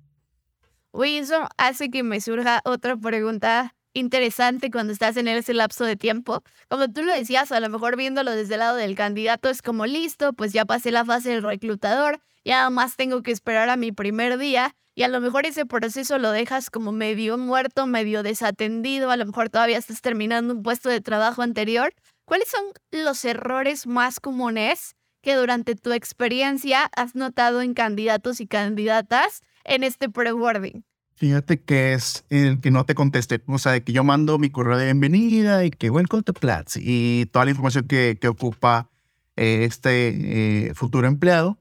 Uy, 0.92 1.18
eso 1.18 1.48
hace 1.58 1.90
que 1.90 2.04
me 2.04 2.22
surja 2.22 2.62
otra 2.66 2.96
pregunta 2.96 3.74
interesante 3.94 4.72
cuando 4.72 4.94
estás 4.94 5.18
en 5.18 5.28
ese 5.28 5.54
lapso 5.54 5.86
de 5.86 5.96
tiempo. 5.96 6.44
Como 6.70 6.90
tú 6.92 7.04
lo 7.04 7.14
decías, 7.14 7.52
a 7.52 7.60
lo 7.60 7.70
mejor 7.70 7.96
viéndolo 7.96 8.32
desde 8.32 8.56
el 8.56 8.60
lado 8.62 8.78
del 8.78 8.96
candidato 8.96 9.50
es 9.50 9.62
como 9.62 9.86
listo, 9.86 10.34
pues 10.34 10.54
ya 10.54 10.66
pasé 10.66 10.92
la 10.92 11.06
fase 11.06 11.30
del 11.30 11.44
reclutador, 11.44 12.20
ya 12.44 12.70
más 12.70 12.96
tengo 12.96 13.22
que 13.24 13.32
esperar 13.32 13.70
a 13.70 13.78
mi 13.78 13.92
primer 13.92 14.38
día 14.38 14.76
y 14.96 15.04
a 15.04 15.08
lo 15.08 15.22
mejor 15.22 15.46
ese 15.46 15.66
proceso 15.66 16.20
lo 16.20 16.32
dejas 16.32 16.70
como 16.70 16.92
medio 16.92 17.38
muerto, 17.38 17.88
medio 17.88 18.22
desatendido, 18.22 19.10
a 19.10 19.18
lo 19.18 19.26
mejor 19.26 19.50
todavía 19.50 19.78
estás 19.78 20.02
terminando 20.02 20.54
un 20.54 20.64
puesto 20.64 20.90
de 20.90 21.02
trabajo 21.02 21.42
anterior. 21.42 21.94
¿Cuáles 22.26 22.50
son 22.50 22.64
los 22.92 23.26
errores 23.26 23.88
más 23.88 24.20
comunes 24.20 24.96
que 25.22 25.36
durante 25.36 25.76
tu 25.76 25.94
experiencia 25.94 26.90
has 26.96 27.16
notado 27.16 27.62
en 27.62 27.74
candidatos 27.74 28.40
y 28.40 28.48
candidatas 28.48 29.42
en 29.64 29.84
este 29.84 30.10
pre-boarding? 30.10 30.84
Fíjate 31.16 31.62
que 31.62 31.94
es 31.94 32.26
el 32.30 32.60
que 32.60 32.72
no 32.72 32.86
te 32.86 32.96
conteste. 32.96 33.42
O 33.48 33.58
sea, 33.58 33.80
que 33.80 33.94
yo 33.94 34.04
mando 34.04 34.40
mi 34.40 34.50
correo 34.50 34.78
de 34.78 34.86
bienvenida 34.86 35.64
y 35.64 35.72
que 35.72 35.90
welcome 35.90 36.24
to 36.24 36.34
Platzi 36.34 36.82
y 36.84 37.26
toda 37.28 37.46
la 37.46 37.52
información 37.52 37.86
que, 37.88 38.18
que 38.20 38.28
ocupa 38.28 38.90
eh, 39.36 39.66
este 39.66 40.68
eh, 40.68 40.74
futuro 40.74 41.08
empleado 41.08 41.60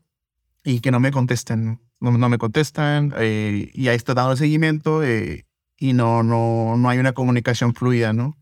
y 0.64 0.80
que 0.80 0.90
no 0.90 1.00
me 1.00 1.10
contesten. 1.10 1.80
No, 2.00 2.10
no 2.18 2.28
me 2.28 2.38
contestan 2.38 3.14
eh, 3.16 3.70
y 3.74 3.88
ahí 3.88 3.96
está 3.96 4.14
dando 4.14 4.32
el 4.32 4.38
seguimiento 4.38 5.02
y 5.04 5.92
no, 5.92 6.22
no, 6.22 6.76
no 6.76 6.88
hay 6.88 6.98
una 6.98 7.12
comunicación 7.12 7.74
fluida, 7.74 8.12
¿no? 8.12 8.36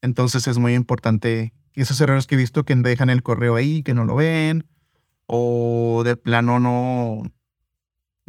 Entonces 0.00 0.46
es 0.46 0.58
muy 0.58 0.74
importante 0.74 1.52
esos 1.74 2.00
errores 2.00 2.26
que 2.26 2.36
he 2.36 2.38
visto 2.38 2.64
que 2.64 2.74
dejan 2.76 3.10
el 3.10 3.22
correo 3.22 3.56
ahí, 3.56 3.82
que 3.82 3.94
no 3.94 4.04
lo 4.04 4.14
ven 4.16 4.66
o 5.26 6.02
de 6.04 6.16
plano 6.16 6.58
no, 6.58 7.22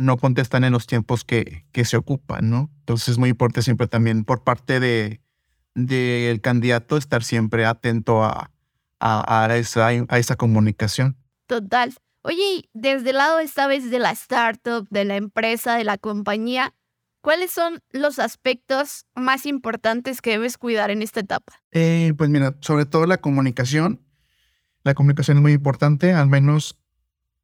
no 0.01 0.17
contestan 0.17 0.63
en 0.63 0.73
los 0.73 0.87
tiempos 0.87 1.23
que, 1.23 1.65
que 1.71 1.85
se 1.85 1.97
ocupan, 1.97 2.49
¿no? 2.49 2.69
Entonces 2.79 3.09
es 3.09 3.17
muy 3.17 3.29
importante 3.29 3.61
siempre 3.61 3.87
también 3.87 4.25
por 4.25 4.43
parte 4.43 4.79
de 4.79 5.21
del 5.73 6.41
candidato 6.41 6.97
estar 6.97 7.23
siempre 7.23 7.65
atento 7.65 8.23
a, 8.23 8.51
a, 8.99 9.45
a, 9.45 9.57
esa, 9.57 9.87
a 9.87 10.19
esa 10.19 10.35
comunicación. 10.35 11.17
Total. 11.47 11.93
Oye, 12.23 12.69
desde 12.73 13.11
el 13.11 13.17
lado 13.17 13.39
esta 13.39 13.67
vez 13.67 13.89
de 13.89 13.99
la 13.99 14.11
startup, 14.11 14.87
de 14.89 15.05
la 15.05 15.15
empresa, 15.15 15.75
de 15.75 15.83
la 15.83 15.97
compañía, 15.97 16.73
¿cuáles 17.21 17.51
son 17.51 17.81
los 17.91 18.19
aspectos 18.19 19.05
más 19.15 19.45
importantes 19.45 20.21
que 20.21 20.31
debes 20.31 20.57
cuidar 20.57 20.91
en 20.91 21.01
esta 21.01 21.21
etapa? 21.21 21.53
Eh, 21.71 22.13
pues 22.17 22.29
mira, 22.29 22.55
sobre 22.61 22.85
todo 22.85 23.05
la 23.05 23.17
comunicación. 23.17 24.01
La 24.83 24.93
comunicación 24.93 25.37
es 25.37 25.41
muy 25.41 25.53
importante, 25.53 26.11
al 26.11 26.27
menos 26.27 26.79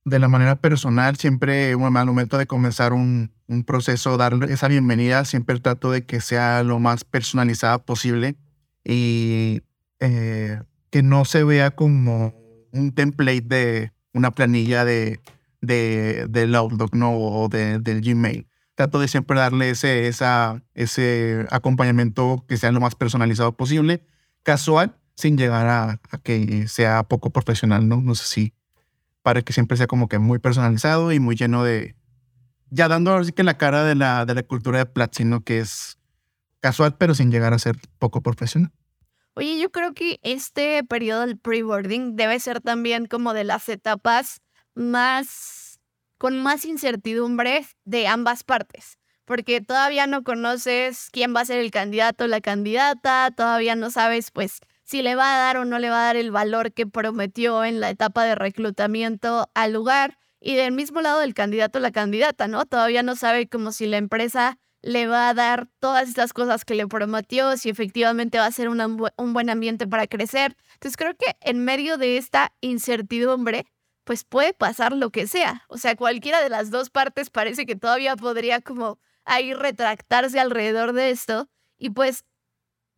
de 0.07 0.19
la 0.19 0.29
manera 0.29 0.55
personal, 0.55 1.17
siempre 1.17 1.73
al 1.73 2.05
momento 2.05 2.37
de 2.37 2.47
comenzar 2.47 2.93
un, 2.93 3.33
un, 3.47 3.65
proceso, 3.65 4.15
darle 4.15 4.53
esa 4.53 4.69
bienvenida, 4.69 5.25
siempre 5.25 5.59
trato 5.59 5.91
de 5.91 6.05
que 6.05 6.21
sea 6.21 6.63
lo 6.63 6.79
más 6.79 7.03
personalizada 7.03 7.79
posible 7.79 8.37
y 8.85 9.63
eh, 9.99 10.61
que 10.91 11.03
no 11.03 11.25
se 11.25 11.43
vea 11.43 11.71
como 11.71 12.33
un 12.71 12.93
template 12.93 13.41
de 13.41 13.91
una 14.13 14.31
planilla 14.31 14.85
de, 14.85 15.19
de, 15.59 16.25
del 16.29 16.55
Outlook 16.55 16.95
¿no? 16.95 17.11
o 17.17 17.49
de, 17.49 17.79
del 17.79 17.99
Gmail. 17.99 18.47
Trato 18.75 19.01
de 19.01 19.09
siempre 19.09 19.37
darle 19.37 19.71
ese, 19.71 20.07
esa, 20.07 20.63
ese 20.73 21.45
acompañamiento 21.49 22.45
que 22.47 22.55
sea 22.55 22.71
lo 22.71 22.79
más 22.79 22.95
personalizado 22.95 23.57
posible, 23.57 24.05
casual, 24.43 24.95
sin 25.15 25.37
llegar 25.37 25.67
a, 25.67 25.99
a 26.11 26.17
que 26.23 26.69
sea 26.69 27.03
poco 27.03 27.31
profesional, 27.31 27.89
¿no? 27.89 27.99
No 27.99 28.15
sé 28.15 28.25
si 28.25 28.53
para 29.27 29.41
que 29.41 29.51
siempre 29.51 29.75
sea 29.75 29.87
como 29.87 30.07
que 30.07 30.19
muy 30.19 30.39
personalizado 30.39 31.11
y 31.11 31.19
muy 31.19 31.35
lleno 31.35 31.61
de, 31.61 31.97
ya 32.69 32.87
dando 32.87 33.13
así 33.13 33.33
que 33.33 33.43
la 33.43 33.57
cara 33.57 33.83
de 33.83 33.93
la, 33.93 34.25
de 34.25 34.33
la 34.33 34.43
cultura 34.43 34.79
de 34.79 34.85
Platzi, 34.85 35.25
Que 35.43 35.59
es 35.59 35.99
casual, 36.61 36.95
pero 36.97 37.13
sin 37.13 37.29
llegar 37.29 37.53
a 37.53 37.59
ser 37.59 37.75
poco 37.99 38.21
profesional. 38.21 38.71
Oye, 39.33 39.59
yo 39.59 39.69
creo 39.69 39.93
que 39.93 40.21
este 40.23 40.81
periodo 40.85 41.25
del 41.25 41.37
pre-boarding 41.37 42.15
debe 42.15 42.39
ser 42.39 42.61
también 42.61 43.05
como 43.05 43.33
de 43.33 43.43
las 43.43 43.67
etapas 43.67 44.39
más, 44.75 45.81
con 46.17 46.41
más 46.41 46.63
incertidumbre 46.63 47.65
de 47.83 48.07
ambas 48.07 48.45
partes, 48.45 48.97
porque 49.25 49.59
todavía 49.59 50.07
no 50.07 50.23
conoces 50.23 51.09
quién 51.11 51.35
va 51.35 51.41
a 51.41 51.45
ser 51.45 51.59
el 51.59 51.71
candidato 51.71 52.23
o 52.23 52.27
la 52.27 52.39
candidata, 52.39 53.29
todavía 53.35 53.75
no 53.75 53.91
sabes 53.91 54.31
pues 54.31 54.61
si 54.87 55.01
le 55.01 55.15
va 55.15 55.35
a 55.35 55.37
dar 55.37 55.57
o 55.57 55.65
no 55.65 55.79
le 55.79 55.89
va 55.89 55.99
a 56.01 56.05
dar 56.05 56.15
el 56.15 56.31
valor 56.31 56.71
que 56.71 56.87
prometió 56.87 57.65
en 57.65 57.81
la 57.81 57.89
etapa 57.89 58.23
de 58.23 58.35
reclutamiento 58.35 59.49
al 59.53 59.73
lugar. 59.73 60.17
Y 60.39 60.55
del 60.55 60.71
mismo 60.71 61.01
lado 61.01 61.19
del 61.19 61.33
candidato 61.33 61.79
la 61.79 61.91
candidata, 61.91 62.47
¿no? 62.47 62.65
Todavía 62.65 63.03
no 63.03 63.17
sabe 63.17 63.49
como 63.49 63.73
si 63.73 63.85
la 63.85 63.97
empresa 63.97 64.57
le 64.81 65.05
va 65.07 65.27
a 65.27 65.33
dar 65.33 65.67
todas 65.79 66.07
estas 66.07 66.31
cosas 66.31 66.63
que 66.63 66.75
le 66.75 66.87
prometió, 66.87 67.57
si 67.57 67.69
efectivamente 67.69 68.37
va 68.37 68.45
a 68.45 68.51
ser 68.51 68.69
un 68.69 69.33
buen 69.33 69.49
ambiente 69.49 69.87
para 69.87 70.07
crecer. 70.07 70.55
Entonces 70.75 70.95
creo 70.95 71.15
que 71.17 71.35
en 71.41 71.65
medio 71.65 71.97
de 71.97 72.17
esta 72.17 72.53
incertidumbre, 72.61 73.65
pues 74.05 74.23
puede 74.23 74.53
pasar 74.53 74.93
lo 74.93 75.09
que 75.09 75.27
sea. 75.27 75.65
O 75.67 75.77
sea, 75.77 75.97
cualquiera 75.97 76.41
de 76.41 76.49
las 76.49 76.71
dos 76.71 76.89
partes 76.89 77.29
parece 77.29 77.65
que 77.65 77.75
todavía 77.75 78.15
podría 78.15 78.61
como 78.61 78.99
ahí 79.25 79.53
retractarse 79.53 80.39
alrededor 80.39 80.93
de 80.93 81.09
esto. 81.09 81.49
Y 81.77 81.89
pues 81.89 82.23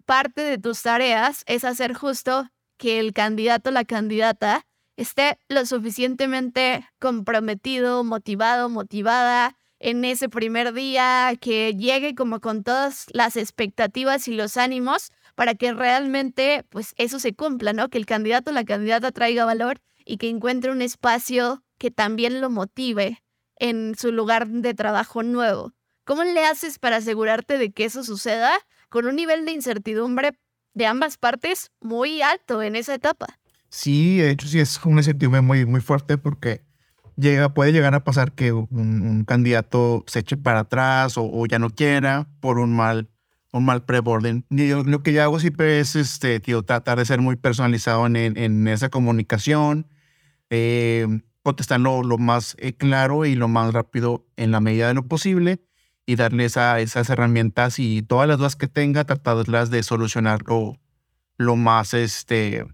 parte 0.09 0.41
de 0.41 0.57
tus 0.57 0.81
tareas 0.81 1.43
es 1.45 1.63
hacer 1.63 1.93
justo 1.93 2.49
que 2.77 2.99
el 2.99 3.13
candidato 3.13 3.69
o 3.69 3.73
la 3.73 3.85
candidata 3.85 4.65
esté 4.97 5.37
lo 5.49 5.67
suficientemente 5.67 6.89
comprometido, 6.97 8.03
motivado, 8.03 8.69
motivada 8.69 9.55
en 9.77 10.03
ese 10.05 10.27
primer 10.27 10.73
día, 10.73 11.31
que 11.39 11.75
llegue 11.75 12.15
como 12.15 12.39
con 12.39 12.63
todas 12.63 13.05
las 13.11 13.37
expectativas 13.37 14.27
y 14.27 14.33
los 14.33 14.57
ánimos 14.57 15.11
para 15.35 15.53
que 15.53 15.73
realmente 15.73 16.65
pues 16.69 16.95
eso 16.97 17.19
se 17.19 17.35
cumpla, 17.35 17.73
¿no? 17.73 17.89
Que 17.89 17.99
el 17.99 18.07
candidato 18.07 18.49
o 18.49 18.53
la 18.55 18.65
candidata 18.65 19.11
traiga 19.11 19.45
valor 19.45 19.77
y 20.05 20.17
que 20.17 20.27
encuentre 20.27 20.71
un 20.71 20.81
espacio 20.81 21.61
que 21.77 21.91
también 21.91 22.41
lo 22.41 22.49
motive 22.49 23.21
en 23.57 23.93
su 23.95 24.11
lugar 24.11 24.47
de 24.47 24.73
trabajo 24.73 25.21
nuevo. 25.21 25.71
¿Cómo 26.03 26.23
le 26.23 26.43
haces 26.43 26.79
para 26.79 26.95
asegurarte 26.95 27.59
de 27.59 27.71
que 27.71 27.85
eso 27.85 28.03
suceda? 28.03 28.51
Con 28.89 29.05
un 29.05 29.15
nivel 29.15 29.45
de 29.45 29.51
incertidumbre 29.51 30.31
de 30.73 30.85
ambas 30.85 31.17
partes 31.17 31.71
muy 31.81 32.21
alto 32.21 32.61
en 32.61 32.75
esa 32.75 32.93
etapa. 32.93 33.27
Sí, 33.69 34.17
de 34.17 34.31
hecho 34.31 34.47
sí 34.47 34.59
es 34.59 34.83
una 34.83 35.01
incertidumbre 35.01 35.41
muy, 35.41 35.65
muy 35.65 35.81
fuerte 35.81 36.17
porque 36.17 36.61
llega, 37.15 37.53
puede 37.53 37.71
llegar 37.71 37.93
a 37.93 38.03
pasar 38.03 38.31
que 38.33 38.51
un, 38.51 39.23
candidato 39.27 40.03
se 40.07 40.19
eche 40.19 40.37
para 40.37 40.61
atrás 40.61 41.15
o, 41.17 41.45
ya 41.45 41.59
no 41.59 41.69
quiera 41.69 42.27
por 42.39 42.57
un 42.57 42.75
mal, 42.75 43.09
un 43.51 43.65
mal 43.65 43.83
pre-boarding. 43.85 44.45
Lo 44.49 45.03
que 45.03 45.13
yo 45.13 45.23
hago 45.23 45.39
siempre 45.39 45.79
es 45.79 45.95
este, 45.95 46.39
tío, 46.39 46.63
tratar 46.63 46.97
de 46.97 47.05
ser 47.05 47.21
muy 47.21 47.35
personalizado 47.35 48.05
en, 48.07 48.15
en 48.15 48.67
esa 48.67 48.89
comunicación, 48.89 49.87
eh, 50.49 51.07
contestarlo 51.43 52.03
lo 52.03 52.17
más 52.17 52.55
eh, 52.59 52.73
claro 52.73 53.25
y 53.25 53.35
lo 53.35 53.47
más 53.47 53.73
rápido 53.73 54.25
en 54.35 54.51
la 54.51 54.59
medida 54.61 54.87
de 54.87 54.93
lo 54.95 55.07
posible 55.07 55.59
y 56.09 56.15
darle 56.15 56.45
esas 56.45 57.09
herramientas 57.11 57.77
y 57.77 58.01
todas 58.01 58.27
las 58.27 58.39
dudas 58.39 58.55
que 58.55 58.67
tenga, 58.67 59.03
tratarlas 59.03 59.69
de 59.69 59.83
solucionarlo 59.83 60.79
lo 61.37 61.55
más, 61.55 61.93
este, 61.93 62.65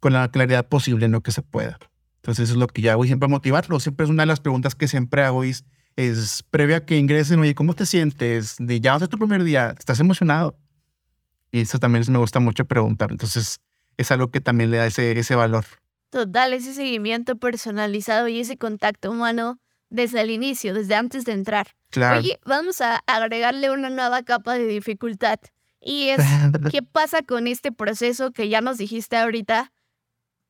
con 0.00 0.14
la 0.14 0.28
claridad 0.32 0.66
posible 0.66 1.06
en 1.06 1.12
lo 1.12 1.20
que 1.20 1.30
se 1.30 1.42
pueda. 1.42 1.78
Entonces 2.16 2.50
es 2.50 2.56
lo 2.56 2.66
que 2.66 2.82
yo 2.82 2.90
hago 2.90 3.04
y 3.04 3.06
siempre 3.06 3.28
motivarlo. 3.28 3.78
Siempre 3.78 4.02
es 4.02 4.10
una 4.10 4.24
de 4.24 4.26
las 4.26 4.40
preguntas 4.40 4.74
que 4.74 4.88
siempre 4.88 5.22
hago 5.22 5.44
es, 5.44 5.64
es 5.94 6.42
previa 6.50 6.78
a 6.78 6.84
que 6.84 6.98
ingresen, 6.98 7.38
oye, 7.38 7.54
¿cómo 7.54 7.72
te 7.74 7.86
sientes? 7.86 8.56
De 8.58 8.80
ya 8.80 8.98
vas 8.98 9.08
tu 9.08 9.16
primer 9.16 9.44
día, 9.44 9.72
¿estás 9.78 10.00
emocionado? 10.00 10.58
Y 11.52 11.60
eso 11.60 11.78
también 11.78 12.02
me 12.08 12.18
gusta 12.18 12.40
mucho 12.40 12.64
preguntar. 12.64 13.12
Entonces 13.12 13.60
es 13.96 14.10
algo 14.10 14.32
que 14.32 14.40
también 14.40 14.72
le 14.72 14.78
da 14.78 14.86
ese, 14.86 15.16
ese 15.16 15.36
valor. 15.36 15.66
Total, 16.10 16.52
ese 16.52 16.74
seguimiento 16.74 17.36
personalizado 17.36 18.26
y 18.26 18.40
ese 18.40 18.56
contacto 18.56 19.12
humano 19.12 19.60
desde 19.90 20.20
el 20.20 20.30
inicio, 20.30 20.74
desde 20.74 20.94
antes 20.94 21.24
de 21.24 21.32
entrar. 21.32 21.68
Claro. 21.90 22.18
Oye, 22.18 22.38
vamos 22.44 22.80
a 22.80 23.02
agregarle 23.06 23.70
una 23.70 23.90
nueva 23.90 24.22
capa 24.22 24.54
de 24.54 24.66
dificultad. 24.66 25.38
Y 25.80 26.08
es, 26.08 26.20
¿qué 26.70 26.82
pasa 26.82 27.22
con 27.22 27.46
este 27.46 27.72
proceso 27.72 28.32
que 28.32 28.48
ya 28.48 28.60
nos 28.60 28.78
dijiste 28.78 29.16
ahorita? 29.16 29.72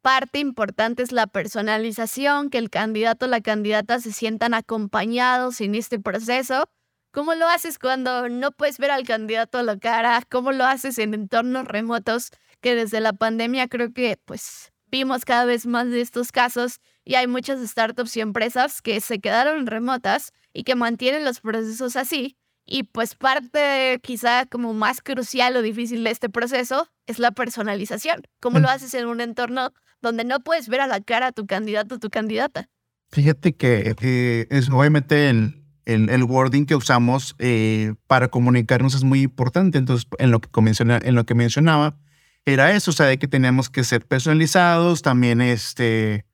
Parte 0.03 0.39
importante 0.39 1.03
es 1.03 1.13
la 1.13 1.27
personalización, 1.27 2.49
que 2.49 2.59
el 2.59 2.71
candidato 2.71 3.27
o 3.27 3.29
la 3.29 3.41
candidata 3.41 4.01
se 4.01 4.13
sientan 4.13 4.55
acompañados 4.55 5.61
en 5.61 5.75
este 5.75 5.99
proceso. 5.99 6.71
¿Cómo 7.11 7.35
lo 7.35 7.49
haces 7.49 7.79
cuando 7.79 8.29
no 8.29 8.53
puedes 8.53 8.79
ver 8.79 8.91
al 8.91 9.05
candidato 9.05 9.59
a 9.59 9.63
la 9.63 9.79
cara? 9.79 10.23
¿Cómo 10.29 10.53
lo 10.53 10.65
haces 10.65 10.99
en 10.99 11.15
entornos 11.15 11.67
remotos 11.67 12.31
que 12.61 12.75
desde 12.75 13.01
la 13.01 13.13
pandemia 13.15 13.69
creo 13.69 13.93
que 13.93 14.19
pues 14.25 14.73
vimos 14.87 15.25
cada 15.25 15.45
vez 15.45 15.67
más 15.67 15.91
de 15.91 16.01
estos 16.01 16.31
casos 16.31 16.81
y 17.07 17.15
hay 17.15 17.29
muchas 17.29 17.67
startups 17.67 18.17
y 18.17 18.21
empresas 18.21 18.83
que 18.83 19.01
se 19.01 19.21
quedaron 19.21 19.67
remotas 19.67 20.33
y 20.53 20.65
que 20.65 20.75
mantienen 20.75 21.25
los 21.25 21.41
procesos 21.41 21.95
así. 21.95 22.37
Y 22.67 22.83
pues 22.83 23.15
parte 23.15 24.01
quizá 24.03 24.45
como 24.47 24.75
más 24.75 25.01
crucial 25.01 25.57
o 25.57 25.63
difícil 25.63 26.03
de 26.03 26.11
este 26.11 26.29
proceso 26.29 26.89
es 27.07 27.21
la 27.21 27.31
personalización. 27.31 28.23
¿Cómo 28.41 28.59
lo 28.59 28.67
mm. 28.67 28.71
haces 28.73 28.95
en 28.95 29.07
un 29.07 29.21
entorno 29.21 29.73
donde 30.03 30.25
no 30.25 30.41
puedes 30.41 30.69
ver 30.69 30.81
a 30.81 30.89
la 30.89 31.01
cara 31.01 31.29
a 31.29 31.33
tu 31.33 31.47
candidato 31.47 31.95
o 31.95 31.99
tu 32.01 32.11
candidata? 32.11 32.69
Fíjate 33.13 33.55
que 33.55 34.49
es 34.51 34.69
obviamente 34.69 35.31
el, 35.31 36.25
wording 36.25 36.67
que 36.67 36.75
usamos 36.75 37.37
eh, 37.39 37.95
para 38.09 38.27
comunicarnos 38.29 38.97
es 38.97 39.05
muy 39.05 39.23
importante. 39.23 39.79
Entonces, 39.79 40.09
en 40.19 40.33
lo, 40.33 40.41
que 40.41 40.51
en 40.53 41.15
lo 41.15 41.25
que 41.25 41.35
mencionaba, 41.37 41.97
era 42.45 42.73
eso, 42.73 42.91
o 42.91 42.95
sea, 42.95 43.07
de 43.07 43.21
que 43.21 43.29
teníamos 43.29 43.71
que 43.71 43.85
ser 43.85 44.05
personalizados, 44.05 45.03
también 45.03 45.41
este... 45.41 46.26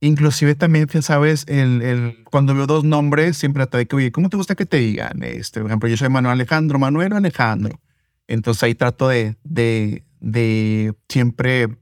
Inclusive 0.00 0.54
también, 0.54 0.86
sabes, 1.02 1.44
el, 1.48 1.82
el, 1.82 2.24
cuando 2.24 2.54
veo 2.54 2.66
dos 2.66 2.84
nombres, 2.84 3.38
siempre 3.38 3.62
trato 3.62 3.78
de 3.78 3.86
que, 3.86 3.96
oye, 3.96 4.12
¿cómo 4.12 4.28
te 4.28 4.36
gusta 4.36 4.54
que 4.54 4.66
te 4.66 4.76
digan? 4.76 5.22
Este, 5.22 5.60
por 5.60 5.70
ejemplo, 5.70 5.88
yo 5.88 5.96
soy 5.96 6.08
Manuel 6.08 6.32
Alejandro, 6.32 6.78
Manuel 6.78 7.14
Alejandro. 7.14 7.80
Entonces 8.28 8.62
ahí 8.62 8.74
trato 8.74 9.08
de, 9.08 9.36
de, 9.44 10.04
de 10.20 10.94
siempre 11.08 11.78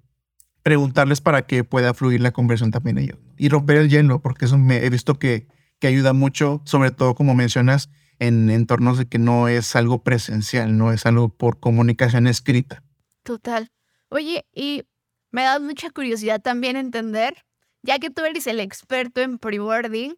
preguntarles 0.63 1.21
para 1.21 1.47
que 1.47 1.65
pueda 1.65 1.93
fluir 1.93 2.21
la 2.21 2.33
conversación 2.33 2.71
también 2.71 2.99
ellos. 2.99 3.19
Y 3.37 3.49
romper 3.49 3.79
el 3.79 3.89
hielo, 3.89 4.23
porque 4.23 4.45
eso 4.45 4.59
me 4.59 4.85
he 4.85 4.91
visto 4.91 5.19
que 5.19 5.49
que 5.85 5.89
ayuda 5.89 6.15
mucho, 6.15 6.63
sobre 6.65 6.91
todo 6.91 7.15
como 7.15 7.35
mencionas, 7.35 7.91
en 8.19 8.49
entornos 8.49 8.97
de 8.97 9.07
que 9.07 9.19
no 9.19 9.49
es 9.49 9.77
algo 9.77 10.03
presencial, 10.03 10.79
no 10.79 10.93
es 10.93 11.05
algo 11.05 11.29
por 11.29 11.61
comunicación 11.61 12.27
escrita. 12.27 12.83
Total. 13.23 13.71
Oye, 14.09 14.47
y 14.55 14.85
me 15.31 15.43
da 15.43 15.59
mucha 15.59 15.91
curiosidad 15.91 16.41
también 16.41 16.77
entender, 16.77 17.45
ya 17.85 17.99
que 17.99 18.11
tú 18.11 18.25
eres 18.25 18.47
el 18.47 18.61
experto 18.61 19.21
en 19.21 19.39
pre-boarding, 19.39 20.17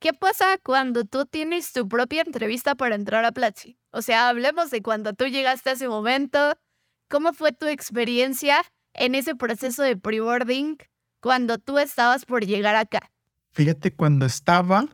¿qué 0.00 0.12
pasa 0.12 0.58
cuando 0.62 1.04
tú 1.04 1.24
tienes 1.24 1.72
tu 1.72 1.88
propia 1.88 2.22
entrevista 2.22 2.74
para 2.74 2.94
entrar 2.94 3.24
a 3.24 3.32
Platzi? 3.32 3.78
O 3.90 4.02
sea, 4.02 4.28
hablemos 4.28 4.70
de 4.70 4.82
cuando 4.82 5.14
tú 5.14 5.24
llegaste 5.24 5.70
a 5.70 5.72
ese 5.72 5.88
momento, 5.88 6.58
¿cómo 7.08 7.32
fue 7.32 7.52
tu 7.52 7.66
experiencia 7.66 8.62
en 8.92 9.14
ese 9.14 9.34
proceso 9.34 9.82
de 9.82 9.96
pre-boarding 9.96 10.76
cuando 11.20 11.56
tú 11.56 11.78
estabas 11.78 12.26
por 12.26 12.44
llegar 12.44 12.76
acá? 12.76 13.10
Fíjate, 13.52 13.94
cuando 13.94 14.26
estaba, 14.26 14.86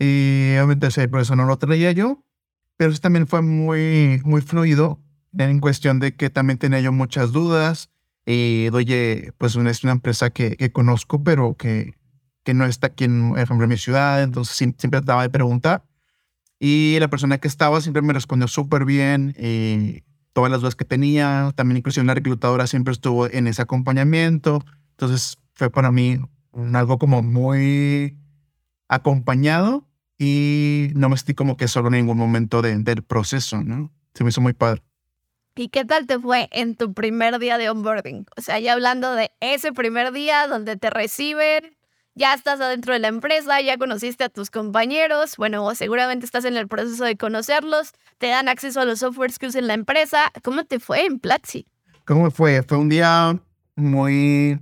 y 0.00 0.56
obviamente 0.56 1.08
por 1.08 1.20
eso 1.20 1.36
no 1.36 1.46
lo 1.46 1.58
traía 1.58 1.92
yo, 1.92 2.24
pero 2.76 2.90
eso 2.90 3.00
también 3.00 3.28
fue 3.28 3.40
muy, 3.40 4.20
muy 4.24 4.40
fluido 4.40 5.00
en 5.38 5.60
cuestión 5.60 6.00
de 6.00 6.16
que 6.16 6.28
también 6.28 6.58
tenía 6.58 6.80
yo 6.80 6.90
muchas 6.90 7.30
dudas. 7.30 7.88
Y 8.30 8.68
oye, 8.74 9.32
pues 9.38 9.56
es 9.56 9.84
una 9.84 9.92
empresa 9.92 10.28
que, 10.28 10.58
que 10.58 10.70
conozco, 10.70 11.24
pero 11.24 11.56
que, 11.56 11.94
que 12.44 12.52
no 12.52 12.66
está 12.66 12.88
aquí 12.88 13.04
en, 13.04 13.32
en 13.38 13.68
mi 13.68 13.78
ciudad, 13.78 14.22
entonces 14.22 14.54
siempre 14.54 14.90
trataba 14.90 15.22
de 15.22 15.30
preguntar. 15.30 15.82
Y 16.60 16.98
la 17.00 17.08
persona 17.08 17.38
que 17.38 17.48
estaba 17.48 17.80
siempre 17.80 18.02
me 18.02 18.12
respondió 18.12 18.46
súper 18.46 18.84
bien. 18.84 19.34
Y 19.38 20.02
todas 20.34 20.50
las 20.50 20.60
dudas 20.60 20.76
que 20.76 20.84
tenía, 20.84 21.52
también 21.56 21.78
inclusive 21.78 22.04
la 22.04 22.12
reclutadora 22.12 22.66
siempre 22.66 22.92
estuvo 22.92 23.30
en 23.30 23.46
ese 23.46 23.62
acompañamiento. 23.62 24.62
Entonces 24.90 25.38
fue 25.54 25.70
para 25.70 25.90
mí 25.90 26.20
algo 26.74 26.98
como 26.98 27.22
muy 27.22 28.18
acompañado 28.88 29.88
y 30.18 30.90
no 30.94 31.08
me 31.08 31.14
estoy 31.14 31.34
como 31.34 31.56
que 31.56 31.66
solo 31.66 31.88
en 31.88 31.94
ningún 31.94 32.18
momento 32.18 32.60
del 32.60 33.02
proceso, 33.04 33.64
¿no? 33.64 33.90
Se 34.12 34.22
me 34.22 34.28
hizo 34.28 34.42
muy 34.42 34.52
padre. 34.52 34.82
¿Y 35.58 35.70
qué 35.70 35.84
tal 35.84 36.06
te 36.06 36.20
fue 36.20 36.48
en 36.52 36.76
tu 36.76 36.94
primer 36.94 37.40
día 37.40 37.58
de 37.58 37.68
onboarding? 37.68 38.26
O 38.36 38.40
sea, 38.40 38.60
ya 38.60 38.74
hablando 38.74 39.16
de 39.16 39.32
ese 39.40 39.72
primer 39.72 40.12
día 40.12 40.46
donde 40.46 40.76
te 40.76 40.88
reciben, 40.88 41.76
ya 42.14 42.32
estás 42.32 42.60
adentro 42.60 42.92
de 42.92 43.00
la 43.00 43.08
empresa, 43.08 43.60
ya 43.60 43.76
conociste 43.76 44.22
a 44.22 44.28
tus 44.28 44.52
compañeros, 44.52 45.36
bueno, 45.36 45.74
seguramente 45.74 46.24
estás 46.26 46.44
en 46.44 46.56
el 46.56 46.68
proceso 46.68 47.02
de 47.02 47.16
conocerlos, 47.16 47.90
te 48.18 48.28
dan 48.28 48.48
acceso 48.48 48.80
a 48.80 48.84
los 48.84 49.00
softwares 49.00 49.40
que 49.40 49.48
usa 49.48 49.60
la 49.62 49.74
empresa. 49.74 50.30
¿Cómo 50.44 50.64
te 50.64 50.78
fue 50.78 51.06
en 51.06 51.18
Platzi? 51.18 51.66
¿Cómo 52.04 52.30
fue? 52.30 52.62
Fue 52.62 52.78
un 52.78 52.88
día 52.88 53.36
muy 53.74 54.60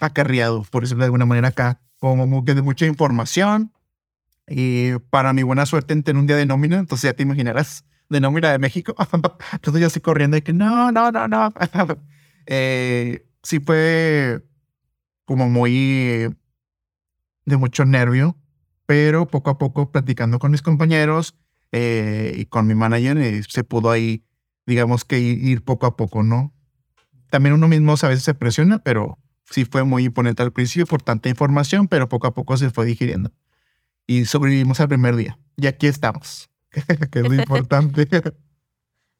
acarreado, 0.00 0.66
por 0.70 0.82
decirlo 0.82 1.00
de 1.00 1.06
alguna 1.06 1.24
manera 1.24 1.48
acá, 1.48 1.80
como 1.98 2.44
que 2.44 2.52
de 2.52 2.60
mucha 2.60 2.84
información. 2.84 3.72
Y 4.46 4.98
para 5.08 5.32
mi 5.32 5.44
buena 5.44 5.64
suerte 5.64 5.94
entré 5.94 6.10
en 6.10 6.18
un 6.18 6.26
día 6.26 6.36
de 6.36 6.44
nómina, 6.44 6.78
entonces 6.78 7.08
ya 7.08 7.16
te 7.16 7.22
imaginarás, 7.22 7.86
de 8.12 8.20
nómina 8.20 8.52
de 8.52 8.58
México. 8.58 8.94
entonces 9.52 9.80
yo 9.80 9.86
estoy 9.88 10.02
corriendo 10.02 10.36
y 10.36 10.42
que 10.42 10.52
no, 10.52 10.92
no, 10.92 11.10
no, 11.10 11.26
no. 11.26 11.52
eh, 12.46 13.26
sí 13.42 13.60
fue 13.60 14.42
como 15.24 15.48
muy 15.48 16.28
de 17.44 17.56
mucho 17.56 17.84
nervio, 17.84 18.36
pero 18.86 19.26
poco 19.26 19.50
a 19.50 19.58
poco 19.58 19.90
platicando 19.90 20.38
con 20.38 20.50
mis 20.50 20.62
compañeros 20.62 21.36
eh, 21.72 22.34
y 22.36 22.46
con 22.46 22.66
mi 22.66 22.74
manager 22.74 23.18
eh, 23.18 23.42
se 23.48 23.64
pudo 23.64 23.90
ahí, 23.90 24.24
digamos 24.66 25.04
que 25.04 25.18
ir, 25.18 25.64
poco 25.64 25.86
a 25.86 25.96
poco, 25.96 26.22
¿no? 26.22 26.52
También 27.30 27.54
uno 27.54 27.66
mismo 27.66 27.94
a 28.00 28.08
veces 28.08 28.24
se 28.24 28.34
presiona, 28.34 28.78
pero 28.78 29.18
sí 29.44 29.64
fue 29.64 29.84
muy 29.84 30.04
imponente 30.04 30.42
al 30.42 30.52
principio 30.52 30.86
por 30.86 31.02
tanta 31.02 31.28
información, 31.28 31.88
pero 31.88 32.08
poco 32.08 32.26
a 32.26 32.34
poco 32.34 32.56
se 32.56 32.70
fue 32.70 32.84
digiriendo. 32.84 33.32
Y 34.06 34.26
sobrevivimos 34.26 34.80
al 34.80 34.88
primer 34.88 35.16
día. 35.16 35.38
Y 35.56 35.66
aquí 35.66 35.86
estamos, 35.86 36.50
que 37.10 37.18
es 37.20 37.28
lo 37.28 37.34
importante. 37.42 38.06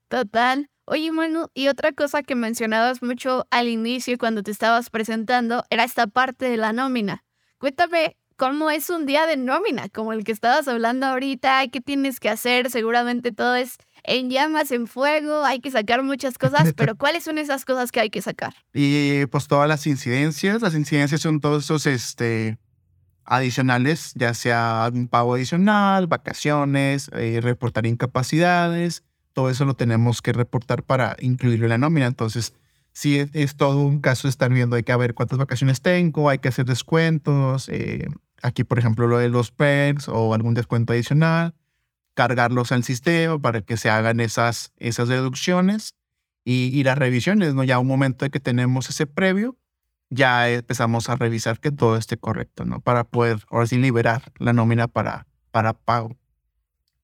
Total. 0.09 0.69
Oye, 0.85 1.13
Manu, 1.13 1.47
y 1.55 1.69
otra 1.69 1.93
cosa 1.93 2.23
que 2.23 2.35
mencionabas 2.35 3.03
mucho 3.03 3.47
al 3.51 3.69
inicio 3.69 4.19
cuando 4.19 4.43
te 4.43 4.51
estabas 4.51 4.91
presentando 4.91 5.65
era 5.71 5.85
esta 5.85 6.07
parte 6.07 6.47
de 6.47 6.57
la 6.57 6.73
nómina. 6.73 7.25
Cuéntame 7.59 8.17
cómo 8.37 8.71
es 8.71 8.91
un 8.91 9.07
día 9.07 9.27
de 9.27 9.37
nómina, 9.37 9.89
como 9.89 10.13
el 10.13 10.25
que 10.25 10.33
estabas 10.33 10.67
hablando 10.67 11.07
ahorita, 11.07 11.67
qué 11.69 11.81
tienes 11.81 12.19
que 12.19 12.29
hacer, 12.29 12.71
seguramente 12.71 13.31
todo 13.31 13.55
es 13.55 13.77
en 14.03 14.31
llamas, 14.31 14.73
en 14.73 14.89
fuego, 14.89 15.45
hay 15.45 15.61
que 15.61 15.71
sacar 15.71 16.03
muchas 16.03 16.37
cosas, 16.39 16.75
pero 16.77 16.97
¿cuáles 16.97 17.23
son 17.23 17.39
esas 17.39 17.65
cosas 17.65 17.93
que 17.93 18.01
hay 18.01 18.11
que 18.11 18.21
sacar? 18.21 18.53
Y 18.75 19.27
pues 19.27 19.47
todas 19.47 19.69
las 19.69 19.87
incidencias, 19.87 20.61
las 20.61 20.75
incidencias 20.75 21.21
son 21.21 21.41
todos 21.41 21.65
esos 21.65 21.87
este, 21.87 22.59
adicionales, 23.25 24.13
ya 24.15 24.35
sea 24.35 24.91
un 24.93 25.09
pago 25.09 25.35
adicional, 25.35 26.07
vacaciones, 26.07 27.11
eh, 27.15 27.41
reportar 27.43 27.87
incapacidades, 27.87 29.05
todo 29.33 29.51
eso 29.51 29.65
lo 29.65 29.75
tenemos 29.75 30.23
que 30.23 30.33
reportar 30.33 30.83
para 30.83 31.17
incluirlo 31.21 31.67
en 31.67 31.71
la 31.71 31.79
nómina. 31.79 32.07
Entonces, 32.07 32.55
si 32.93 33.19
es, 33.19 33.57
todo 33.57 33.81
un 33.81 34.01
caso 34.01 34.29
de 34.29 34.31
estar 34.31 34.53
viendo, 34.53 34.77
hay 34.77 34.83
que 34.83 34.95
ver 34.97 35.15
cuántas 35.15 35.39
vacaciones 35.39 35.81
tengo, 35.81 36.29
hay 36.29 36.39
que 36.39 36.49
hacer 36.49 36.67
descuentos, 36.67 37.69
eh, 37.69 38.07
aquí 38.43 38.65
por 38.65 38.79
ejemplo 38.79 39.07
lo 39.07 39.19
de 39.19 39.29
los 39.29 39.51
perks 39.51 40.09
o 40.09 40.35
algún 40.35 40.55
descuento 40.55 40.93
adicional 40.93 41.55
cargarlos 42.15 42.73
al 42.73 42.85
sistema 42.85 43.39
para 43.39 43.63
que 43.63 43.77
se 43.77 43.91
hagan 43.91 44.21
esas, 44.21 44.73
esas 44.77 45.09
deducciones 45.09 45.95
y, 46.45 46.83
las 46.83 46.99
revisiones, 46.99 47.55
¿no? 47.55 47.63
Ya 47.63 47.79
un 47.79 47.87
momento 47.87 48.25
de 48.25 48.31
que 48.31 48.41
tenemos 48.41 48.91
ese 48.91 49.07
previo, 49.07 49.57
ya 50.13 50.49
empezamos 50.51 51.09
a 51.09 51.17
revisar 51.17 51.59
que 51.59 51.71
todo 51.71 51.97
esté 51.97 52.19
correcto, 52.19 52.65
¿no? 52.65 52.81
Para 52.81 53.05
poder 53.05 53.39
ahora 53.51 53.67
sí 53.67 53.79
liberar 53.79 54.33
la 54.39 54.53
nómina 54.53 54.87
para, 54.87 55.27
para 55.51 55.73
pago. 55.73 56.17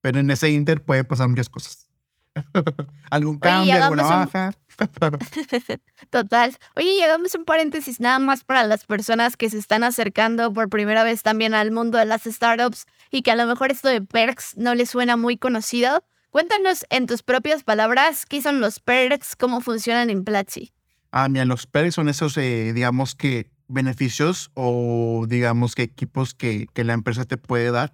Pero 0.02 0.20
en 0.20 0.30
ese 0.30 0.50
inter 0.50 0.82
puede 0.82 1.04
pasar 1.04 1.28
muchas 1.28 1.48
cosas. 1.48 1.88
Algún 3.10 3.38
cambio, 3.38 3.82
alguna 3.82 4.02
baja. 4.02 4.52
Total. 6.10 6.56
Oye, 6.76 6.94
llegamos 6.94 7.34
un 7.34 7.44
paréntesis 7.44 7.98
nada 7.98 8.18
más 8.18 8.44
para 8.44 8.62
las 8.64 8.84
personas 8.84 9.36
que 9.36 9.50
se 9.50 9.58
están 9.58 9.82
acercando 9.82 10.52
por 10.52 10.68
primera 10.68 11.02
vez 11.02 11.22
también 11.22 11.54
al 11.54 11.72
mundo 11.72 11.98
de 11.98 12.04
las 12.04 12.22
startups 12.24 12.86
y 13.10 13.22
que 13.22 13.32
a 13.32 13.36
lo 13.36 13.46
mejor 13.46 13.72
esto 13.72 13.88
de 13.88 14.02
perks 14.02 14.56
no 14.56 14.74
les 14.74 14.90
suena 14.90 15.16
muy 15.16 15.36
conocido. 15.36 16.04
Cuéntanos 16.30 16.86
en 16.90 17.06
tus 17.06 17.22
propias 17.22 17.64
palabras 17.64 18.26
qué 18.26 18.42
son 18.42 18.60
los 18.60 18.78
perks, 18.78 19.34
cómo 19.34 19.62
funcionan 19.62 20.10
en 20.10 20.24
Platzi. 20.24 20.72
Ah, 21.10 21.28
mira, 21.28 21.44
los 21.44 21.66
perks 21.66 21.94
son 21.94 22.08
esos, 22.08 22.36
eh, 22.36 22.72
digamos 22.74 23.14
que 23.14 23.50
beneficios 23.68 24.50
o 24.54 25.26
digamos 25.28 25.74
que 25.74 25.82
equipos 25.82 26.34
que, 26.34 26.66
que 26.72 26.84
la 26.84 26.94
empresa 26.94 27.24
te 27.24 27.36
puede 27.36 27.70
dar 27.70 27.92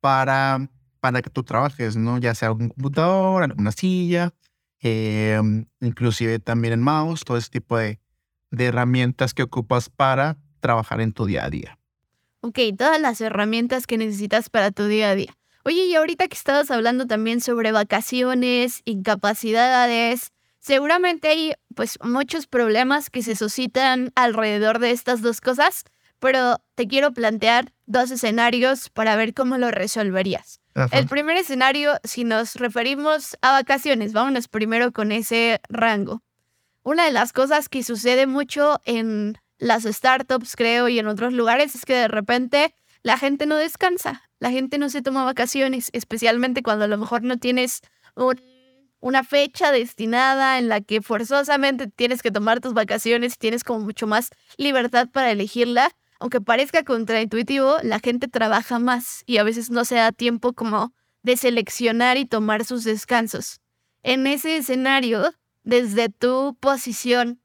para 0.00 0.68
para 1.04 1.20
que 1.20 1.28
tú 1.28 1.42
trabajes, 1.42 1.96
¿no? 1.96 2.16
Ya 2.16 2.34
sea 2.34 2.50
un 2.52 2.70
computador, 2.70 3.54
una 3.58 3.72
silla, 3.72 4.32
em, 4.80 5.66
inclusive 5.82 6.38
también 6.38 6.72
en 6.72 6.80
mouse, 6.80 7.24
todo 7.24 7.36
ese 7.36 7.50
tipo 7.50 7.76
de, 7.76 8.00
de 8.50 8.64
herramientas 8.64 9.34
que 9.34 9.42
ocupas 9.42 9.90
para 9.90 10.38
trabajar 10.60 11.02
en 11.02 11.12
tu 11.12 11.26
día 11.26 11.44
a 11.44 11.50
día. 11.50 11.78
Ok, 12.40 12.58
todas 12.78 12.98
las 13.02 13.20
herramientas 13.20 13.86
que 13.86 13.98
necesitas 13.98 14.48
para 14.48 14.70
tu 14.70 14.86
día 14.86 15.10
a 15.10 15.14
día. 15.14 15.36
Oye, 15.66 15.84
y 15.84 15.94
ahorita 15.94 16.26
que 16.26 16.36
estabas 16.36 16.70
hablando 16.70 17.06
también 17.06 17.42
sobre 17.42 17.70
vacaciones, 17.70 18.80
incapacidades, 18.86 20.32
seguramente 20.64 21.28
hay 21.28 21.52
pues 21.74 21.98
muchos 22.02 22.46
problemas 22.46 23.10
que 23.10 23.22
se 23.22 23.36
suscitan 23.36 24.12
alrededor 24.14 24.78
de 24.78 24.92
estas 24.92 25.20
dos 25.20 25.40
cosas, 25.40 25.84
pero 26.18 26.56
te 26.74 26.88
quiero 26.88 27.12
plantear 27.12 27.72
dos 27.84 28.10
escenarios 28.10 28.88
para 28.88 29.14
ver 29.14 29.34
cómo 29.34 29.58
lo 29.58 29.70
resolverías. 29.70 30.60
El 30.90 31.06
primer 31.06 31.36
escenario, 31.36 31.92
si 32.02 32.24
nos 32.24 32.56
referimos 32.56 33.36
a 33.42 33.52
vacaciones, 33.52 34.12
vámonos 34.12 34.48
primero 34.48 34.90
con 34.90 35.12
ese 35.12 35.60
rango. 35.68 36.22
Una 36.82 37.04
de 37.04 37.12
las 37.12 37.32
cosas 37.32 37.68
que 37.68 37.84
sucede 37.84 38.26
mucho 38.26 38.80
en 38.84 39.38
las 39.58 39.84
startups, 39.84 40.56
creo, 40.56 40.88
y 40.88 40.98
en 40.98 41.06
otros 41.06 41.32
lugares 41.32 41.74
es 41.74 41.84
que 41.84 41.94
de 41.94 42.08
repente 42.08 42.74
la 43.02 43.18
gente 43.18 43.46
no 43.46 43.56
descansa, 43.56 44.22
la 44.40 44.50
gente 44.50 44.78
no 44.78 44.88
se 44.88 45.02
toma 45.02 45.24
vacaciones, 45.24 45.90
especialmente 45.92 46.62
cuando 46.62 46.86
a 46.86 46.88
lo 46.88 46.98
mejor 46.98 47.22
no 47.22 47.36
tienes 47.36 47.82
una 49.04 49.22
fecha 49.22 49.70
destinada 49.70 50.58
en 50.58 50.70
la 50.70 50.80
que 50.80 51.02
forzosamente 51.02 51.88
tienes 51.88 52.22
que 52.22 52.30
tomar 52.30 52.60
tus 52.60 52.72
vacaciones 52.72 53.34
y 53.34 53.36
tienes 53.36 53.62
como 53.62 53.80
mucho 53.80 54.06
más 54.06 54.30
libertad 54.56 55.10
para 55.12 55.30
elegirla. 55.30 55.90
aunque 56.20 56.40
parezca 56.40 56.84
contraintuitivo, 56.84 57.76
la 57.82 57.98
gente 57.98 58.28
trabaja 58.28 58.78
más 58.78 59.22
y 59.26 59.36
a 59.36 59.42
veces 59.42 59.68
no 59.68 59.84
se 59.84 59.96
da 59.96 60.10
tiempo 60.10 60.54
como 60.54 60.94
de 61.22 61.36
seleccionar 61.36 62.16
y 62.16 62.24
tomar 62.24 62.64
sus 62.64 62.84
descansos. 62.84 63.60
En 64.02 64.26
ese 64.26 64.56
escenario, 64.56 65.34
desde 65.64 66.08
tu 66.08 66.56
posición, 66.58 67.42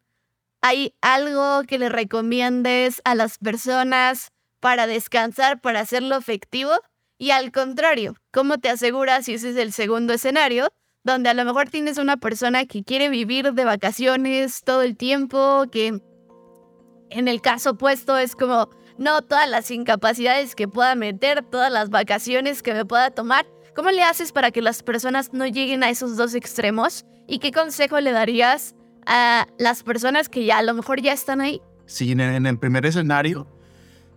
¿hay 0.62 0.94
algo 1.02 1.64
que 1.68 1.78
le 1.78 1.90
recomiendes 1.90 3.02
a 3.04 3.16
las 3.16 3.38
personas 3.38 4.32
para 4.62 4.88
descansar, 4.88 5.60
para 5.60 5.82
hacerlo 5.82 6.16
efectivo? 6.16 6.72
Y 7.18 7.32
al 7.32 7.52
contrario, 7.52 8.16
¿cómo 8.32 8.60
te 8.60 8.70
aseguras 8.70 9.26
si 9.26 9.34
ese 9.34 9.50
es 9.50 9.58
el 9.58 9.74
segundo 9.74 10.14
escenario? 10.14 10.72
Donde 11.04 11.30
a 11.30 11.34
lo 11.34 11.46
mejor 11.46 11.70
tienes 11.70 11.98
una 11.98 12.18
persona 12.18 12.66
que 12.66 12.84
quiere 12.84 13.10
vivir 13.10 13.54
de 13.54 13.66
vacaciones 13.66 14.62
todo 14.64 14.82
el 14.82 14.98
tiempo, 14.98 15.66
que 15.72 16.02
en 17.10 17.28
el 17.28 17.42
caso 17.42 17.72
opuesto 17.72 18.18
es 18.18 18.36
como, 18.36 18.70
no, 18.98 19.22
todas 19.22 19.50
las 19.50 19.72
incapacidades 19.72 20.56
que 20.56 20.68
pueda 20.68 20.96
meter, 20.96 21.44
todas 21.44 21.72
las 21.72 21.90
vacaciones 21.90 22.62
que 22.62 22.74
me 22.74 22.86
pueda 22.86 23.12
tomar. 23.12 23.48
¿Cómo 23.76 23.92
le 23.92 24.04
haces 24.04 24.32
para 24.32 24.52
que 24.52 24.62
las 24.62 24.84
personas 24.84 25.32
no 25.32 25.48
lleguen 25.48 25.84
a 25.84 25.90
esos 25.90 26.18
dos 26.18 26.36
extremos? 26.36 27.06
¿Y 27.28 27.40
qué 27.40 27.52
consejo 27.52 28.00
le 28.02 28.12
darías 28.12 28.76
a 29.06 29.48
las 29.58 29.84
personas 29.84 30.28
que 30.28 30.44
ya 30.44 30.58
a 30.58 30.64
lo 30.64 30.74
mejor 30.74 31.02
ya 31.02 31.14
están 31.14 31.40
ahí? 31.40 31.62
Sí, 31.86 32.12
en 32.12 32.46
el 32.46 32.60
primer 32.60 32.86
escenario, 32.86 33.48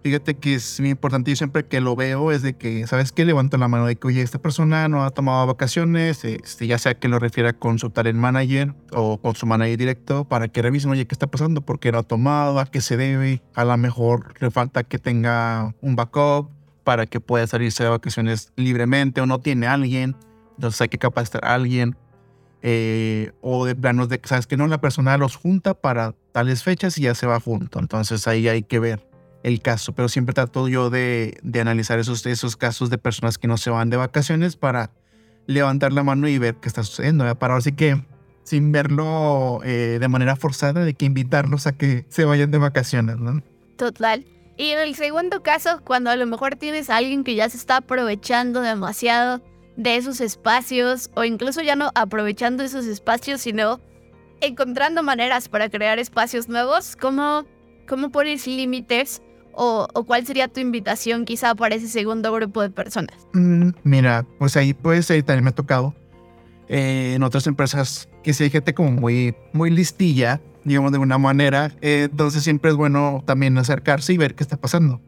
Fíjate 0.02 0.34
que 0.34 0.54
es 0.54 0.80
muy 0.80 0.90
importante 0.90 1.30
y 1.30 1.36
siempre 1.36 1.64
que 1.64 1.80
lo 1.80 1.94
veo 1.94 2.32
es 2.32 2.42
de 2.42 2.54
que, 2.54 2.88
¿sabes 2.88 3.12
qué? 3.12 3.24
Levanto 3.24 3.56
la 3.56 3.68
mano 3.68 3.86
de 3.86 3.94
que, 3.94 4.08
oye, 4.08 4.20
esta 4.20 4.40
persona 4.40 4.88
no 4.88 5.04
ha 5.04 5.10
tomado 5.10 5.46
vacaciones, 5.46 6.24
este, 6.24 6.66
ya 6.66 6.76
sea 6.78 6.94
que 6.94 7.06
lo 7.06 7.20
refiera 7.20 7.52
con 7.52 7.78
su 7.78 7.90
talent 7.90 8.18
manager 8.18 8.74
o 8.90 9.18
con 9.18 9.36
su 9.36 9.46
manager 9.46 9.78
directo 9.78 10.24
para 10.24 10.48
que 10.48 10.60
revisen, 10.60 10.90
oye, 10.90 11.06
¿qué 11.06 11.14
está 11.14 11.28
pasando? 11.28 11.60
¿Por 11.60 11.78
qué 11.78 11.92
no 11.92 11.98
ha 11.98 12.02
tomado? 12.02 12.58
¿A 12.58 12.66
qué 12.66 12.80
se 12.80 12.96
debe? 12.96 13.42
A 13.54 13.64
lo 13.64 13.76
mejor 13.76 14.34
le 14.40 14.50
falta 14.50 14.82
que 14.82 14.98
tenga 14.98 15.72
un 15.80 15.94
backup 15.94 16.50
para 16.82 17.06
que 17.06 17.20
pueda 17.20 17.46
salirse 17.46 17.84
de 17.84 17.90
vacaciones 17.90 18.52
libremente 18.56 19.20
o 19.20 19.26
no 19.26 19.38
tiene 19.38 19.68
alguien, 19.68 20.16
entonces 20.56 20.80
hay 20.80 20.88
que 20.88 20.98
capacitar 20.98 21.44
a 21.44 21.54
alguien. 21.54 21.96
Eh, 22.64 23.32
o 23.40 23.66
de 23.66 23.74
planos 23.74 24.08
de 24.08 24.20
¿sabes 24.22 24.46
que 24.46 24.56
No, 24.56 24.68
la 24.68 24.80
persona 24.80 25.16
los 25.16 25.34
junta 25.34 25.74
para 25.74 26.14
tales 26.30 26.62
fechas 26.62 26.96
y 26.98 27.02
ya 27.02 27.14
se 27.14 27.26
va 27.26 27.38
junto. 27.40 27.80
Entonces 27.80 28.28
ahí 28.28 28.46
hay 28.46 28.62
que 28.62 28.78
ver 28.78 29.11
el 29.42 29.60
caso, 29.60 29.92
pero 29.92 30.08
siempre 30.08 30.34
trato 30.34 30.68
yo 30.68 30.90
de, 30.90 31.38
analizar 31.60 31.98
esos, 31.98 32.24
esos 32.26 32.56
casos 32.56 32.90
de 32.90 32.98
personas 32.98 33.38
que 33.38 33.48
no 33.48 33.56
se 33.56 33.70
van 33.70 33.90
de 33.90 33.96
vacaciones 33.96 34.56
para 34.56 34.90
levantar 35.46 35.92
la 35.92 36.02
mano 36.02 36.28
y 36.28 36.38
ver 36.38 36.56
qué 36.56 36.68
está 36.68 36.84
sucediendo. 36.84 37.24
Para 37.36 37.54
ahora 37.54 37.62
sí 37.62 37.72
que 37.72 38.00
sin 38.44 38.72
verlo 38.72 39.60
eh, 39.64 39.98
de 40.00 40.08
manera 40.08 40.36
forzada, 40.36 40.84
de 40.84 40.94
que 40.94 41.04
invitarlos 41.04 41.66
a 41.66 41.72
que 41.72 42.06
se 42.08 42.24
vayan 42.24 42.50
de 42.50 42.58
vacaciones, 42.58 43.18
¿no? 43.18 43.42
Total. 43.76 44.24
Y 44.56 44.70
en 44.70 44.78
el 44.80 44.94
segundo 44.94 45.42
caso, 45.42 45.80
cuando 45.84 46.10
a 46.10 46.16
lo 46.16 46.26
mejor 46.26 46.56
tienes 46.56 46.90
a 46.90 46.96
alguien 46.96 47.24
que 47.24 47.34
ya 47.34 47.48
se 47.48 47.56
está 47.56 47.78
aprovechando 47.78 48.60
demasiado 48.60 49.40
de 49.76 49.96
esos 49.96 50.20
espacios, 50.20 51.10
o 51.14 51.24
incluso 51.24 51.62
ya 51.62 51.76
no 51.76 51.90
aprovechando 51.94 52.62
esos 52.62 52.86
espacios, 52.86 53.40
sino 53.40 53.80
encontrando 54.40 55.02
maneras 55.02 55.48
para 55.48 55.70
crear 55.70 55.98
espacios 55.98 56.48
nuevos, 56.48 56.96
¿cómo, 56.96 57.46
cómo 57.88 58.10
pones 58.10 58.46
límites 58.46 59.22
o, 59.54 59.88
cuál 60.06 60.26
sería 60.26 60.48
tu 60.48 60.60
invitación 60.60 61.24
quizá 61.24 61.54
para 61.54 61.74
ese 61.74 61.88
segundo 61.88 62.32
grupo 62.32 62.62
de 62.62 62.70
personas? 62.70 63.16
Mm, 63.32 63.70
mira, 63.84 64.26
pues 64.38 64.56
ahí 64.56 64.74
pues 64.74 65.10
ahí 65.10 65.22
también 65.22 65.44
me 65.44 65.50
ha 65.50 65.54
tocado 65.54 65.94
eh, 66.68 67.14
en 67.14 67.22
otras 67.22 67.46
empresas 67.46 68.08
que 68.22 68.32
si 68.32 68.44
hay 68.44 68.50
gente 68.50 68.74
como 68.74 68.90
muy, 68.90 69.34
muy 69.52 69.70
listilla, 69.70 70.40
digamos 70.64 70.92
de 70.92 70.98
una 70.98 71.18
manera, 71.18 71.72
eh, 71.80 72.08
entonces 72.10 72.42
siempre 72.42 72.70
es 72.70 72.76
bueno 72.76 73.22
también 73.26 73.58
acercarse 73.58 74.12
y 74.12 74.16
ver 74.16 74.34
qué 74.34 74.42
está 74.42 74.56
pasando, 74.56 75.00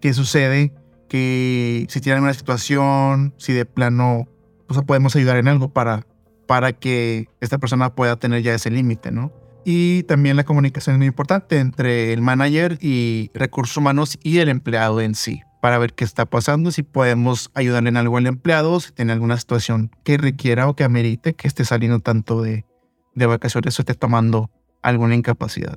qué 0.00 0.12
sucede, 0.12 0.72
que 1.08 1.86
si 1.88 2.00
tienen 2.00 2.22
una 2.22 2.34
situación, 2.34 3.34
si 3.36 3.52
de 3.52 3.64
plano, 3.64 4.28
pues 4.66 4.80
podemos 4.82 5.16
ayudar 5.16 5.36
en 5.36 5.48
algo 5.48 5.68
para, 5.68 6.06
para 6.46 6.72
que 6.72 7.28
esta 7.40 7.58
persona 7.58 7.94
pueda 7.94 8.16
tener 8.16 8.42
ya 8.42 8.54
ese 8.54 8.70
límite, 8.70 9.10
¿no? 9.10 9.32
Y 9.68 10.04
también 10.04 10.36
la 10.36 10.44
comunicación 10.44 10.94
es 10.94 10.98
muy 10.98 11.08
importante 11.08 11.58
entre 11.58 12.12
el 12.12 12.22
manager 12.22 12.78
y 12.80 13.32
recursos 13.34 13.76
humanos 13.76 14.16
y 14.22 14.38
el 14.38 14.48
empleado 14.48 15.00
en 15.00 15.16
sí, 15.16 15.42
para 15.60 15.76
ver 15.78 15.92
qué 15.92 16.04
está 16.04 16.24
pasando, 16.24 16.70
si 16.70 16.84
podemos 16.84 17.50
ayudarle 17.52 17.88
en 17.88 17.96
algo 17.96 18.16
al 18.16 18.28
empleado, 18.28 18.78
si 18.78 18.92
tiene 18.92 19.12
alguna 19.12 19.36
situación 19.36 19.90
que 20.04 20.18
requiera 20.18 20.68
o 20.68 20.76
que 20.76 20.84
amerite 20.84 21.34
que 21.34 21.48
esté 21.48 21.64
saliendo 21.64 21.98
tanto 21.98 22.42
de, 22.42 22.64
de 23.16 23.26
vacaciones 23.26 23.76
o 23.76 23.82
esté 23.82 23.94
tomando 23.94 24.52
alguna 24.82 25.16
incapacidad, 25.16 25.76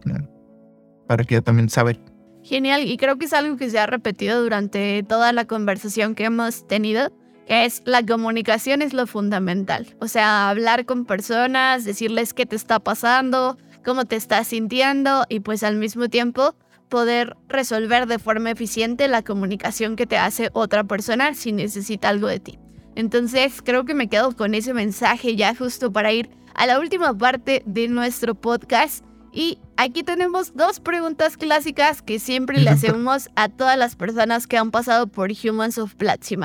para 1.08 1.24
que 1.24 1.42
también 1.42 1.70
saber. 1.70 2.00
Genial, 2.44 2.84
y 2.84 2.96
creo 2.98 3.18
que 3.18 3.26
es 3.26 3.34
algo 3.34 3.58
que 3.58 3.72
se 3.72 3.80
ha 3.80 3.88
repetido 3.88 4.44
durante 4.44 5.02
toda 5.02 5.34
la 5.34 5.46
conversación 5.46 6.14
que 6.14 6.26
hemos 6.26 6.68
tenido, 6.68 7.12
que 7.48 7.66
es 7.66 7.82
la 7.86 8.06
comunicación 8.06 8.84
es 8.84 8.94
lo 8.94 9.08
fundamental. 9.08 9.96
O 10.00 10.08
sea, 10.08 10.52
hablar 10.52 10.86
con 10.86 11.06
personas, 11.06 11.86
decirles 11.86 12.36
qué 12.36 12.46
te 12.46 12.56
está 12.56 12.80
pasando, 12.80 13.58
cómo 13.84 14.06
te 14.06 14.16
estás 14.16 14.48
sintiendo 14.48 15.26
y 15.30 15.40
pues 15.42 15.64
al 15.64 15.76
mismo 15.76 16.10
tiempo 16.10 16.56
poder 16.90 17.38
resolver 17.48 18.08
de 18.08 18.20
forma 18.20 18.52
eficiente 18.52 19.08
la 19.08 19.22
comunicación 19.22 19.96
que 19.96 20.08
te 20.08 20.18
hace 20.18 20.50
otra 20.54 20.84
persona 20.84 21.34
si 21.34 21.52
necesita 21.52 22.10
algo 22.10 22.28
de 22.28 22.40
ti. 22.40 22.60
Entonces 22.96 23.62
creo 23.64 23.86
que 23.86 23.94
me 23.94 24.10
quedo 24.10 24.36
con 24.36 24.54
ese 24.54 24.74
mensaje 24.74 25.36
ya 25.36 25.56
justo 25.56 25.94
para 25.94 26.12
ir 26.12 26.30
a 26.54 26.66
la 26.66 26.80
última 26.80 27.18
parte 27.18 27.64
de 27.66 27.88
nuestro 27.88 28.36
podcast. 28.36 29.06
Y 29.32 29.60
aquí 29.78 30.04
tenemos 30.04 30.54
dos 30.54 30.82
preguntas 30.82 31.38
clásicas 31.38 32.02
que 32.02 32.20
siempre 32.20 32.60
le 32.60 32.70
hacemos 32.72 33.30
a 33.38 33.48
todas 33.48 33.78
las 33.78 33.96
personas 33.96 34.48
que 34.48 34.58
han 34.58 34.72
pasado 34.72 35.08
por 35.08 35.32
Humans 35.32 35.78
of 35.78 35.96
Platzi, 35.96 36.36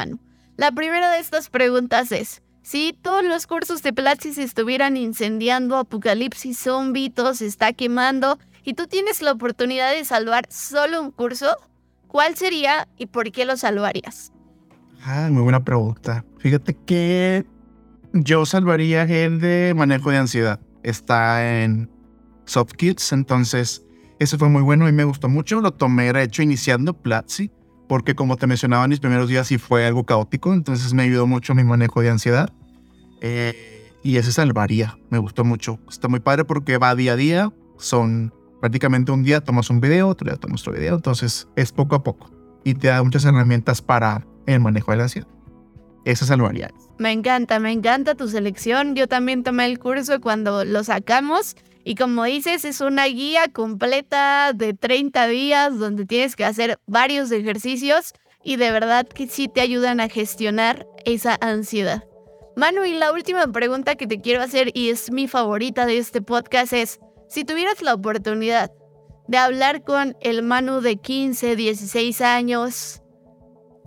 La 0.56 0.70
primera 0.70 1.10
de 1.10 1.18
estas 1.18 1.48
preguntas 1.50 2.12
es, 2.12 2.43
si 2.64 2.98
todos 3.00 3.22
los 3.22 3.46
cursos 3.46 3.82
de 3.82 3.92
Platzi 3.92 4.32
se 4.32 4.42
estuvieran 4.42 4.96
incendiando, 4.96 5.76
apocalipsis 5.76 6.58
se 6.58 7.46
está 7.46 7.74
quemando 7.74 8.38
y 8.64 8.72
tú 8.72 8.86
tienes 8.86 9.20
la 9.20 9.32
oportunidad 9.32 9.92
de 9.92 10.02
salvar 10.06 10.46
solo 10.48 11.02
un 11.02 11.10
curso, 11.10 11.54
¿cuál 12.08 12.36
sería 12.36 12.88
y 12.96 13.04
por 13.04 13.30
qué 13.32 13.44
lo 13.44 13.58
salvarías? 13.58 14.32
Ah, 15.04 15.28
muy 15.30 15.42
buena 15.42 15.62
pregunta. 15.62 16.24
Fíjate 16.38 16.74
que 16.86 17.44
yo 18.14 18.46
salvaría 18.46 19.02
el 19.02 19.40
de 19.40 19.74
manejo 19.76 20.10
de 20.10 20.16
ansiedad. 20.16 20.58
Está 20.82 21.62
en 21.62 21.90
Soft 22.46 22.72
Kids, 22.72 23.12
entonces 23.12 23.84
eso 24.18 24.38
fue 24.38 24.48
muy 24.48 24.62
bueno 24.62 24.88
y 24.88 24.92
me 24.92 25.04
gustó 25.04 25.28
mucho. 25.28 25.60
Lo 25.60 25.72
tomé, 25.72 26.10
de 26.14 26.22
hecho, 26.22 26.40
iniciando 26.40 26.94
Platzi 26.94 27.50
porque 27.88 28.14
como 28.14 28.36
te 28.36 28.46
mencionaba 28.46 28.84
en 28.84 28.90
mis 28.90 29.00
primeros 29.00 29.28
días 29.28 29.46
sí 29.46 29.58
fue 29.58 29.86
algo 29.86 30.04
caótico, 30.04 30.52
entonces 30.52 30.92
me 30.94 31.02
ayudó 31.02 31.26
mucho 31.26 31.54
mi 31.54 31.64
manejo 31.64 32.00
de 32.00 32.10
ansiedad. 32.10 32.52
Eh, 33.20 33.90
y 34.02 34.16
ese 34.16 34.32
salvaría, 34.32 34.98
me 35.10 35.18
gustó 35.18 35.44
mucho. 35.44 35.78
Está 35.88 36.08
muy 36.08 36.20
padre 36.20 36.44
porque 36.44 36.76
va 36.78 36.94
día 36.94 37.12
a 37.12 37.16
día, 37.16 37.52
son 37.78 38.34
prácticamente 38.60 39.12
un 39.12 39.22
día 39.22 39.42
tomas 39.42 39.70
un 39.70 39.80
video, 39.80 40.08
otro 40.08 40.30
día 40.30 40.38
tomas 40.38 40.60
otro 40.62 40.74
video, 40.74 40.94
entonces 40.94 41.48
es 41.56 41.72
poco 41.72 41.96
a 41.96 42.02
poco 42.02 42.30
y 42.64 42.74
te 42.74 42.88
da 42.88 43.02
muchas 43.02 43.24
herramientas 43.24 43.82
para 43.82 44.26
el 44.46 44.60
manejo 44.60 44.90
de 44.90 44.96
la 44.96 45.02
ansiedad. 45.04 45.28
Ese 46.04 46.26
salvaría. 46.26 46.70
Me 46.98 47.12
encanta, 47.12 47.58
me 47.58 47.72
encanta 47.72 48.14
tu 48.14 48.28
selección. 48.28 48.94
Yo 48.94 49.08
también 49.08 49.42
tomé 49.42 49.66
el 49.66 49.78
curso 49.78 50.20
cuando 50.20 50.64
lo 50.64 50.84
sacamos 50.84 51.56
y 51.84 51.96
como 51.96 52.24
dices, 52.24 52.64
es 52.64 52.80
una 52.80 53.04
guía 53.06 53.48
completa 53.48 54.52
de 54.54 54.72
30 54.72 55.26
días 55.28 55.78
donde 55.78 56.06
tienes 56.06 56.34
que 56.34 56.44
hacer 56.44 56.78
varios 56.86 57.30
ejercicios 57.30 58.14
y 58.42 58.56
de 58.56 58.70
verdad 58.70 59.06
que 59.06 59.26
sí 59.26 59.48
te 59.48 59.60
ayudan 59.60 60.00
a 60.00 60.08
gestionar 60.08 60.86
esa 61.04 61.36
ansiedad. 61.40 62.04
Manu, 62.56 62.84
y 62.84 62.94
la 62.94 63.12
última 63.12 63.46
pregunta 63.48 63.96
que 63.96 64.06
te 64.06 64.20
quiero 64.20 64.40
hacer 64.40 64.70
y 64.74 64.88
es 64.88 65.10
mi 65.10 65.28
favorita 65.28 65.86
de 65.86 65.98
este 65.98 66.22
podcast 66.22 66.72
es, 66.72 67.00
si 67.28 67.44
tuvieras 67.44 67.82
la 67.82 67.94
oportunidad 67.94 68.70
de 69.26 69.38
hablar 69.38 69.82
con 69.82 70.16
el 70.20 70.42
Manu 70.42 70.80
de 70.80 70.96
15, 70.96 71.56
16 71.56 72.20
años, 72.20 73.02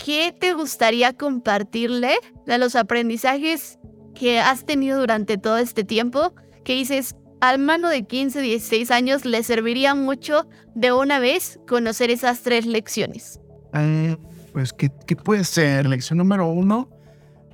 ¿qué 0.04 0.36
te 0.38 0.54
gustaría 0.54 1.14
compartirle 1.14 2.16
de 2.46 2.58
los 2.58 2.76
aprendizajes 2.76 3.80
que 4.16 4.40
has 4.40 4.66
tenido 4.66 5.00
durante 5.00 5.38
todo 5.38 5.58
este 5.58 5.84
tiempo? 5.84 6.34
Que 6.64 6.74
dices, 6.74 7.16
al 7.40 7.60
mano 7.60 7.90
de 7.90 8.04
15, 8.04 8.42
16 8.42 8.92
años 8.92 9.26
le 9.26 9.44
serviría 9.44 9.96
mucho 9.96 10.48
de 10.76 10.92
una 10.92 11.20
vez 11.20 11.60
conocer 11.68 12.10
esas 12.10 12.42
tres 12.42 12.66
lecciones? 12.66 13.40
Eh, 13.74 14.18
pues, 14.54 14.74
¿qué, 14.74 14.90
puede 15.16 15.44
ser? 15.44 15.86
Lección 15.88 16.18
número 16.18 16.48
uno, 16.48 16.90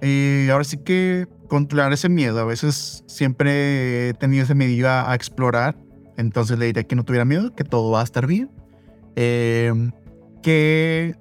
eh, 0.01 0.47
ahora 0.51 0.63
sí 0.63 0.77
que 0.77 1.27
controlar 1.47 1.91
ese 1.93 2.09
miedo. 2.09 2.39
A 2.39 2.45
veces 2.45 3.03
siempre 3.07 4.09
he 4.09 4.13
tenido 4.13 4.43
ese 4.43 4.55
miedo 4.55 4.89
a, 4.89 5.13
explorar, 5.15 5.77
entonces 6.17 6.57
le 6.57 6.67
diría 6.67 6.83
que 6.83 6.95
no 6.95 7.03
tuviera 7.03 7.25
miedo, 7.25 7.53
que 7.53 7.63
todo 7.63 7.91
va 7.91 8.01
a 8.01 8.03
estar 8.03 8.25
bien, 8.25 8.49
em, 9.15 9.91
que 10.41 11.15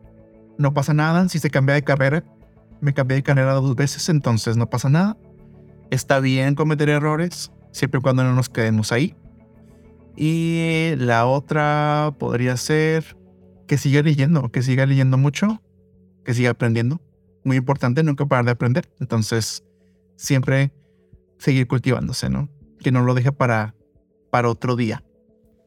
no 0.62 0.72
pasa 0.72 0.94
nada 0.94 1.29
si 1.29 1.38
se 1.38 1.51
cambia 1.51 1.75
de 1.75 1.83
carrera. 1.83 2.25
Me 2.81 2.94
cambié 2.94 3.16
de 3.16 3.22
carrera 3.22 3.53
dos 3.53 3.77
veces, 3.77 4.09
entonces 4.09 4.57
no 4.57 4.70
pasa 4.70 4.88
nada. 4.88 5.18
Está 5.90 6.20
bien 6.20 6.55
cometer 6.55 6.88
errores, 6.88 7.53
siempre 7.70 7.98
y 7.98 8.03
cuando 8.03 8.25
no 8.25 8.33
nos 8.33 8.48
quedemos 8.48 8.92
ahí. 8.92 9.14
Y 10.16 10.94
la 10.96 11.27
otra 11.27 12.14
podría 12.18 12.57
ser 12.57 13.16
que 13.66 13.79
siga 13.79 14.03
leyendo, 14.03 14.51
que 14.51 14.62
siga 14.62 14.87
leyendo 14.87 15.18
mucho, 15.18 15.62
que 16.25 16.35
siga 16.35 16.51
aprendiendo. 16.51 17.01
Muy 17.44 17.57
importante, 17.57 18.03
nunca 18.03 18.27
parar 18.27 18.44
de 18.44 18.53
aprender. 18.53 18.90
Entonces, 19.01 19.64
siempre 20.16 20.72
seguir 21.38 21.66
cultivándose, 21.66 22.31
¿no? 22.31 22.48
Que 22.79 22.92
no 22.92 23.03
lo 23.03 23.14
deje 23.14 23.33
para, 23.33 23.75
para 24.31 24.48
otro 24.48 24.77
día. 24.77 25.05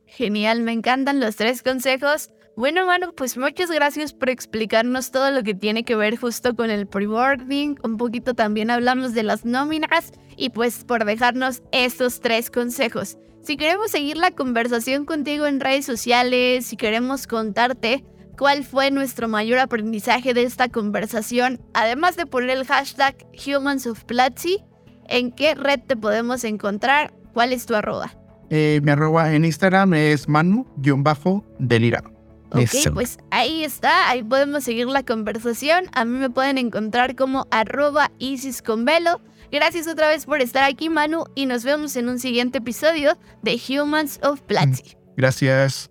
Genial, 0.05 0.61
me 0.61 0.71
encantan 0.71 1.19
los 1.19 1.35
tres 1.35 1.63
consejos. 1.63 2.29
Bueno, 2.57 2.85
Manu, 2.85 3.13
pues 3.13 3.37
muchas 3.37 3.69
gracias 3.69 4.13
por 4.13 4.29
explicarnos 4.29 5.11
todo 5.11 5.29
lo 5.29 5.43
que 5.43 5.53
tiene 5.53 5.83
que 5.83 5.97
ver 5.97 6.15
justo 6.15 6.55
con 6.55 6.69
el 6.69 6.87
pre-boarding. 6.87 7.77
Un 7.83 7.97
poquito 7.97 8.33
también 8.33 8.71
hablamos 8.71 9.13
de 9.13 9.23
las 9.23 9.43
nóminas 9.43 10.13
y 10.37 10.51
pues 10.51 10.85
por 10.85 11.03
dejarnos 11.03 11.63
estos 11.73 12.21
tres 12.21 12.49
consejos. 12.49 13.17
Si 13.41 13.57
queremos 13.57 13.91
seguir 13.91 14.15
la 14.15 14.31
conversación 14.31 15.03
contigo 15.03 15.47
en 15.47 15.59
redes 15.59 15.85
sociales, 15.85 16.65
si 16.65 16.77
queremos 16.77 17.27
contarte 17.27 18.05
cuál 18.37 18.63
fue 18.63 18.89
nuestro 18.89 19.27
mayor 19.27 19.59
aprendizaje 19.59 20.33
de 20.33 20.43
esta 20.43 20.69
conversación, 20.69 21.59
además 21.73 22.15
de 22.15 22.25
poner 22.25 22.51
el 22.51 22.65
hashtag 22.65 23.17
Humans 23.45 23.85
of 23.85 24.05
Platzi, 24.05 24.63
¿en 25.09 25.33
qué 25.33 25.55
red 25.55 25.81
te 25.85 25.97
podemos 25.97 26.45
encontrar? 26.45 27.13
¿Cuál 27.33 27.51
es 27.51 27.65
tu 27.65 27.75
arroba? 27.75 28.13
Eh, 28.49 28.79
mi 28.81 28.91
arroba 28.91 29.33
en 29.33 29.43
Instagram 29.43 29.93
es 29.93 30.29
manu-delirado. 30.29 32.14
Ok, 32.55 32.93
pues 32.93 33.17
ahí 33.31 33.63
está, 33.63 34.09
ahí 34.09 34.23
podemos 34.23 34.63
seguir 34.63 34.87
la 34.87 35.03
conversación. 35.03 35.85
A 35.93 36.05
mí 36.05 36.17
me 36.17 36.29
pueden 36.29 36.57
encontrar 36.57 37.15
como 37.15 37.47
arroba 37.51 38.11
Isis 38.19 38.61
con 38.61 38.85
velo. 38.85 39.21
Gracias 39.51 39.87
otra 39.87 40.09
vez 40.09 40.25
por 40.25 40.41
estar 40.41 40.63
aquí, 40.63 40.89
Manu, 40.89 41.25
y 41.35 41.45
nos 41.45 41.63
vemos 41.63 41.95
en 41.95 42.09
un 42.09 42.19
siguiente 42.19 42.57
episodio 42.57 43.17
de 43.41 43.59
Humans 43.69 44.19
of 44.23 44.41
Platzi. 44.41 44.97
Gracias. 45.15 45.89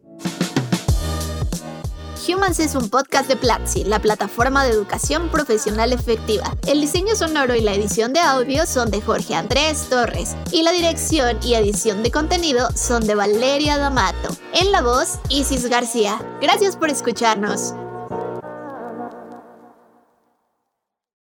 Humans 2.27 2.59
es 2.61 2.75
un 2.75 2.89
podcast 2.89 3.29
de 3.29 3.37
Platzi, 3.37 3.85
la 3.85 3.99
plataforma 3.99 4.65
de 4.65 4.71
educación 4.71 5.29
profesional 5.29 5.93
efectiva. 5.93 6.57
El 6.67 6.81
diseño 6.81 7.15
sonoro 7.17 7.55
y 7.55 7.61
la 7.61 7.75
edición 7.75 8.13
de 8.13 8.21
audio 8.21 8.67
son 8.67 8.91
de 8.91 9.03
Jorge 9.03 9.35
Andrés 9.35 9.89
Torres 9.91 10.37
y 10.51 10.63
la 10.63 10.73
dirección 10.73 11.39
y 11.43 11.55
edición 11.55 12.03
de 12.03 12.11
contenido 12.11 12.69
son 12.75 13.07
de 13.07 13.15
Valeria 13.15 13.77
D'Amato. 13.79 14.37
En 14.55 14.73
la 14.73 14.81
voz, 14.81 15.19
Isis 15.29 15.67
García. 15.69 16.19
Gracias 16.41 16.77
por 16.77 16.89
escucharnos. 16.89 17.75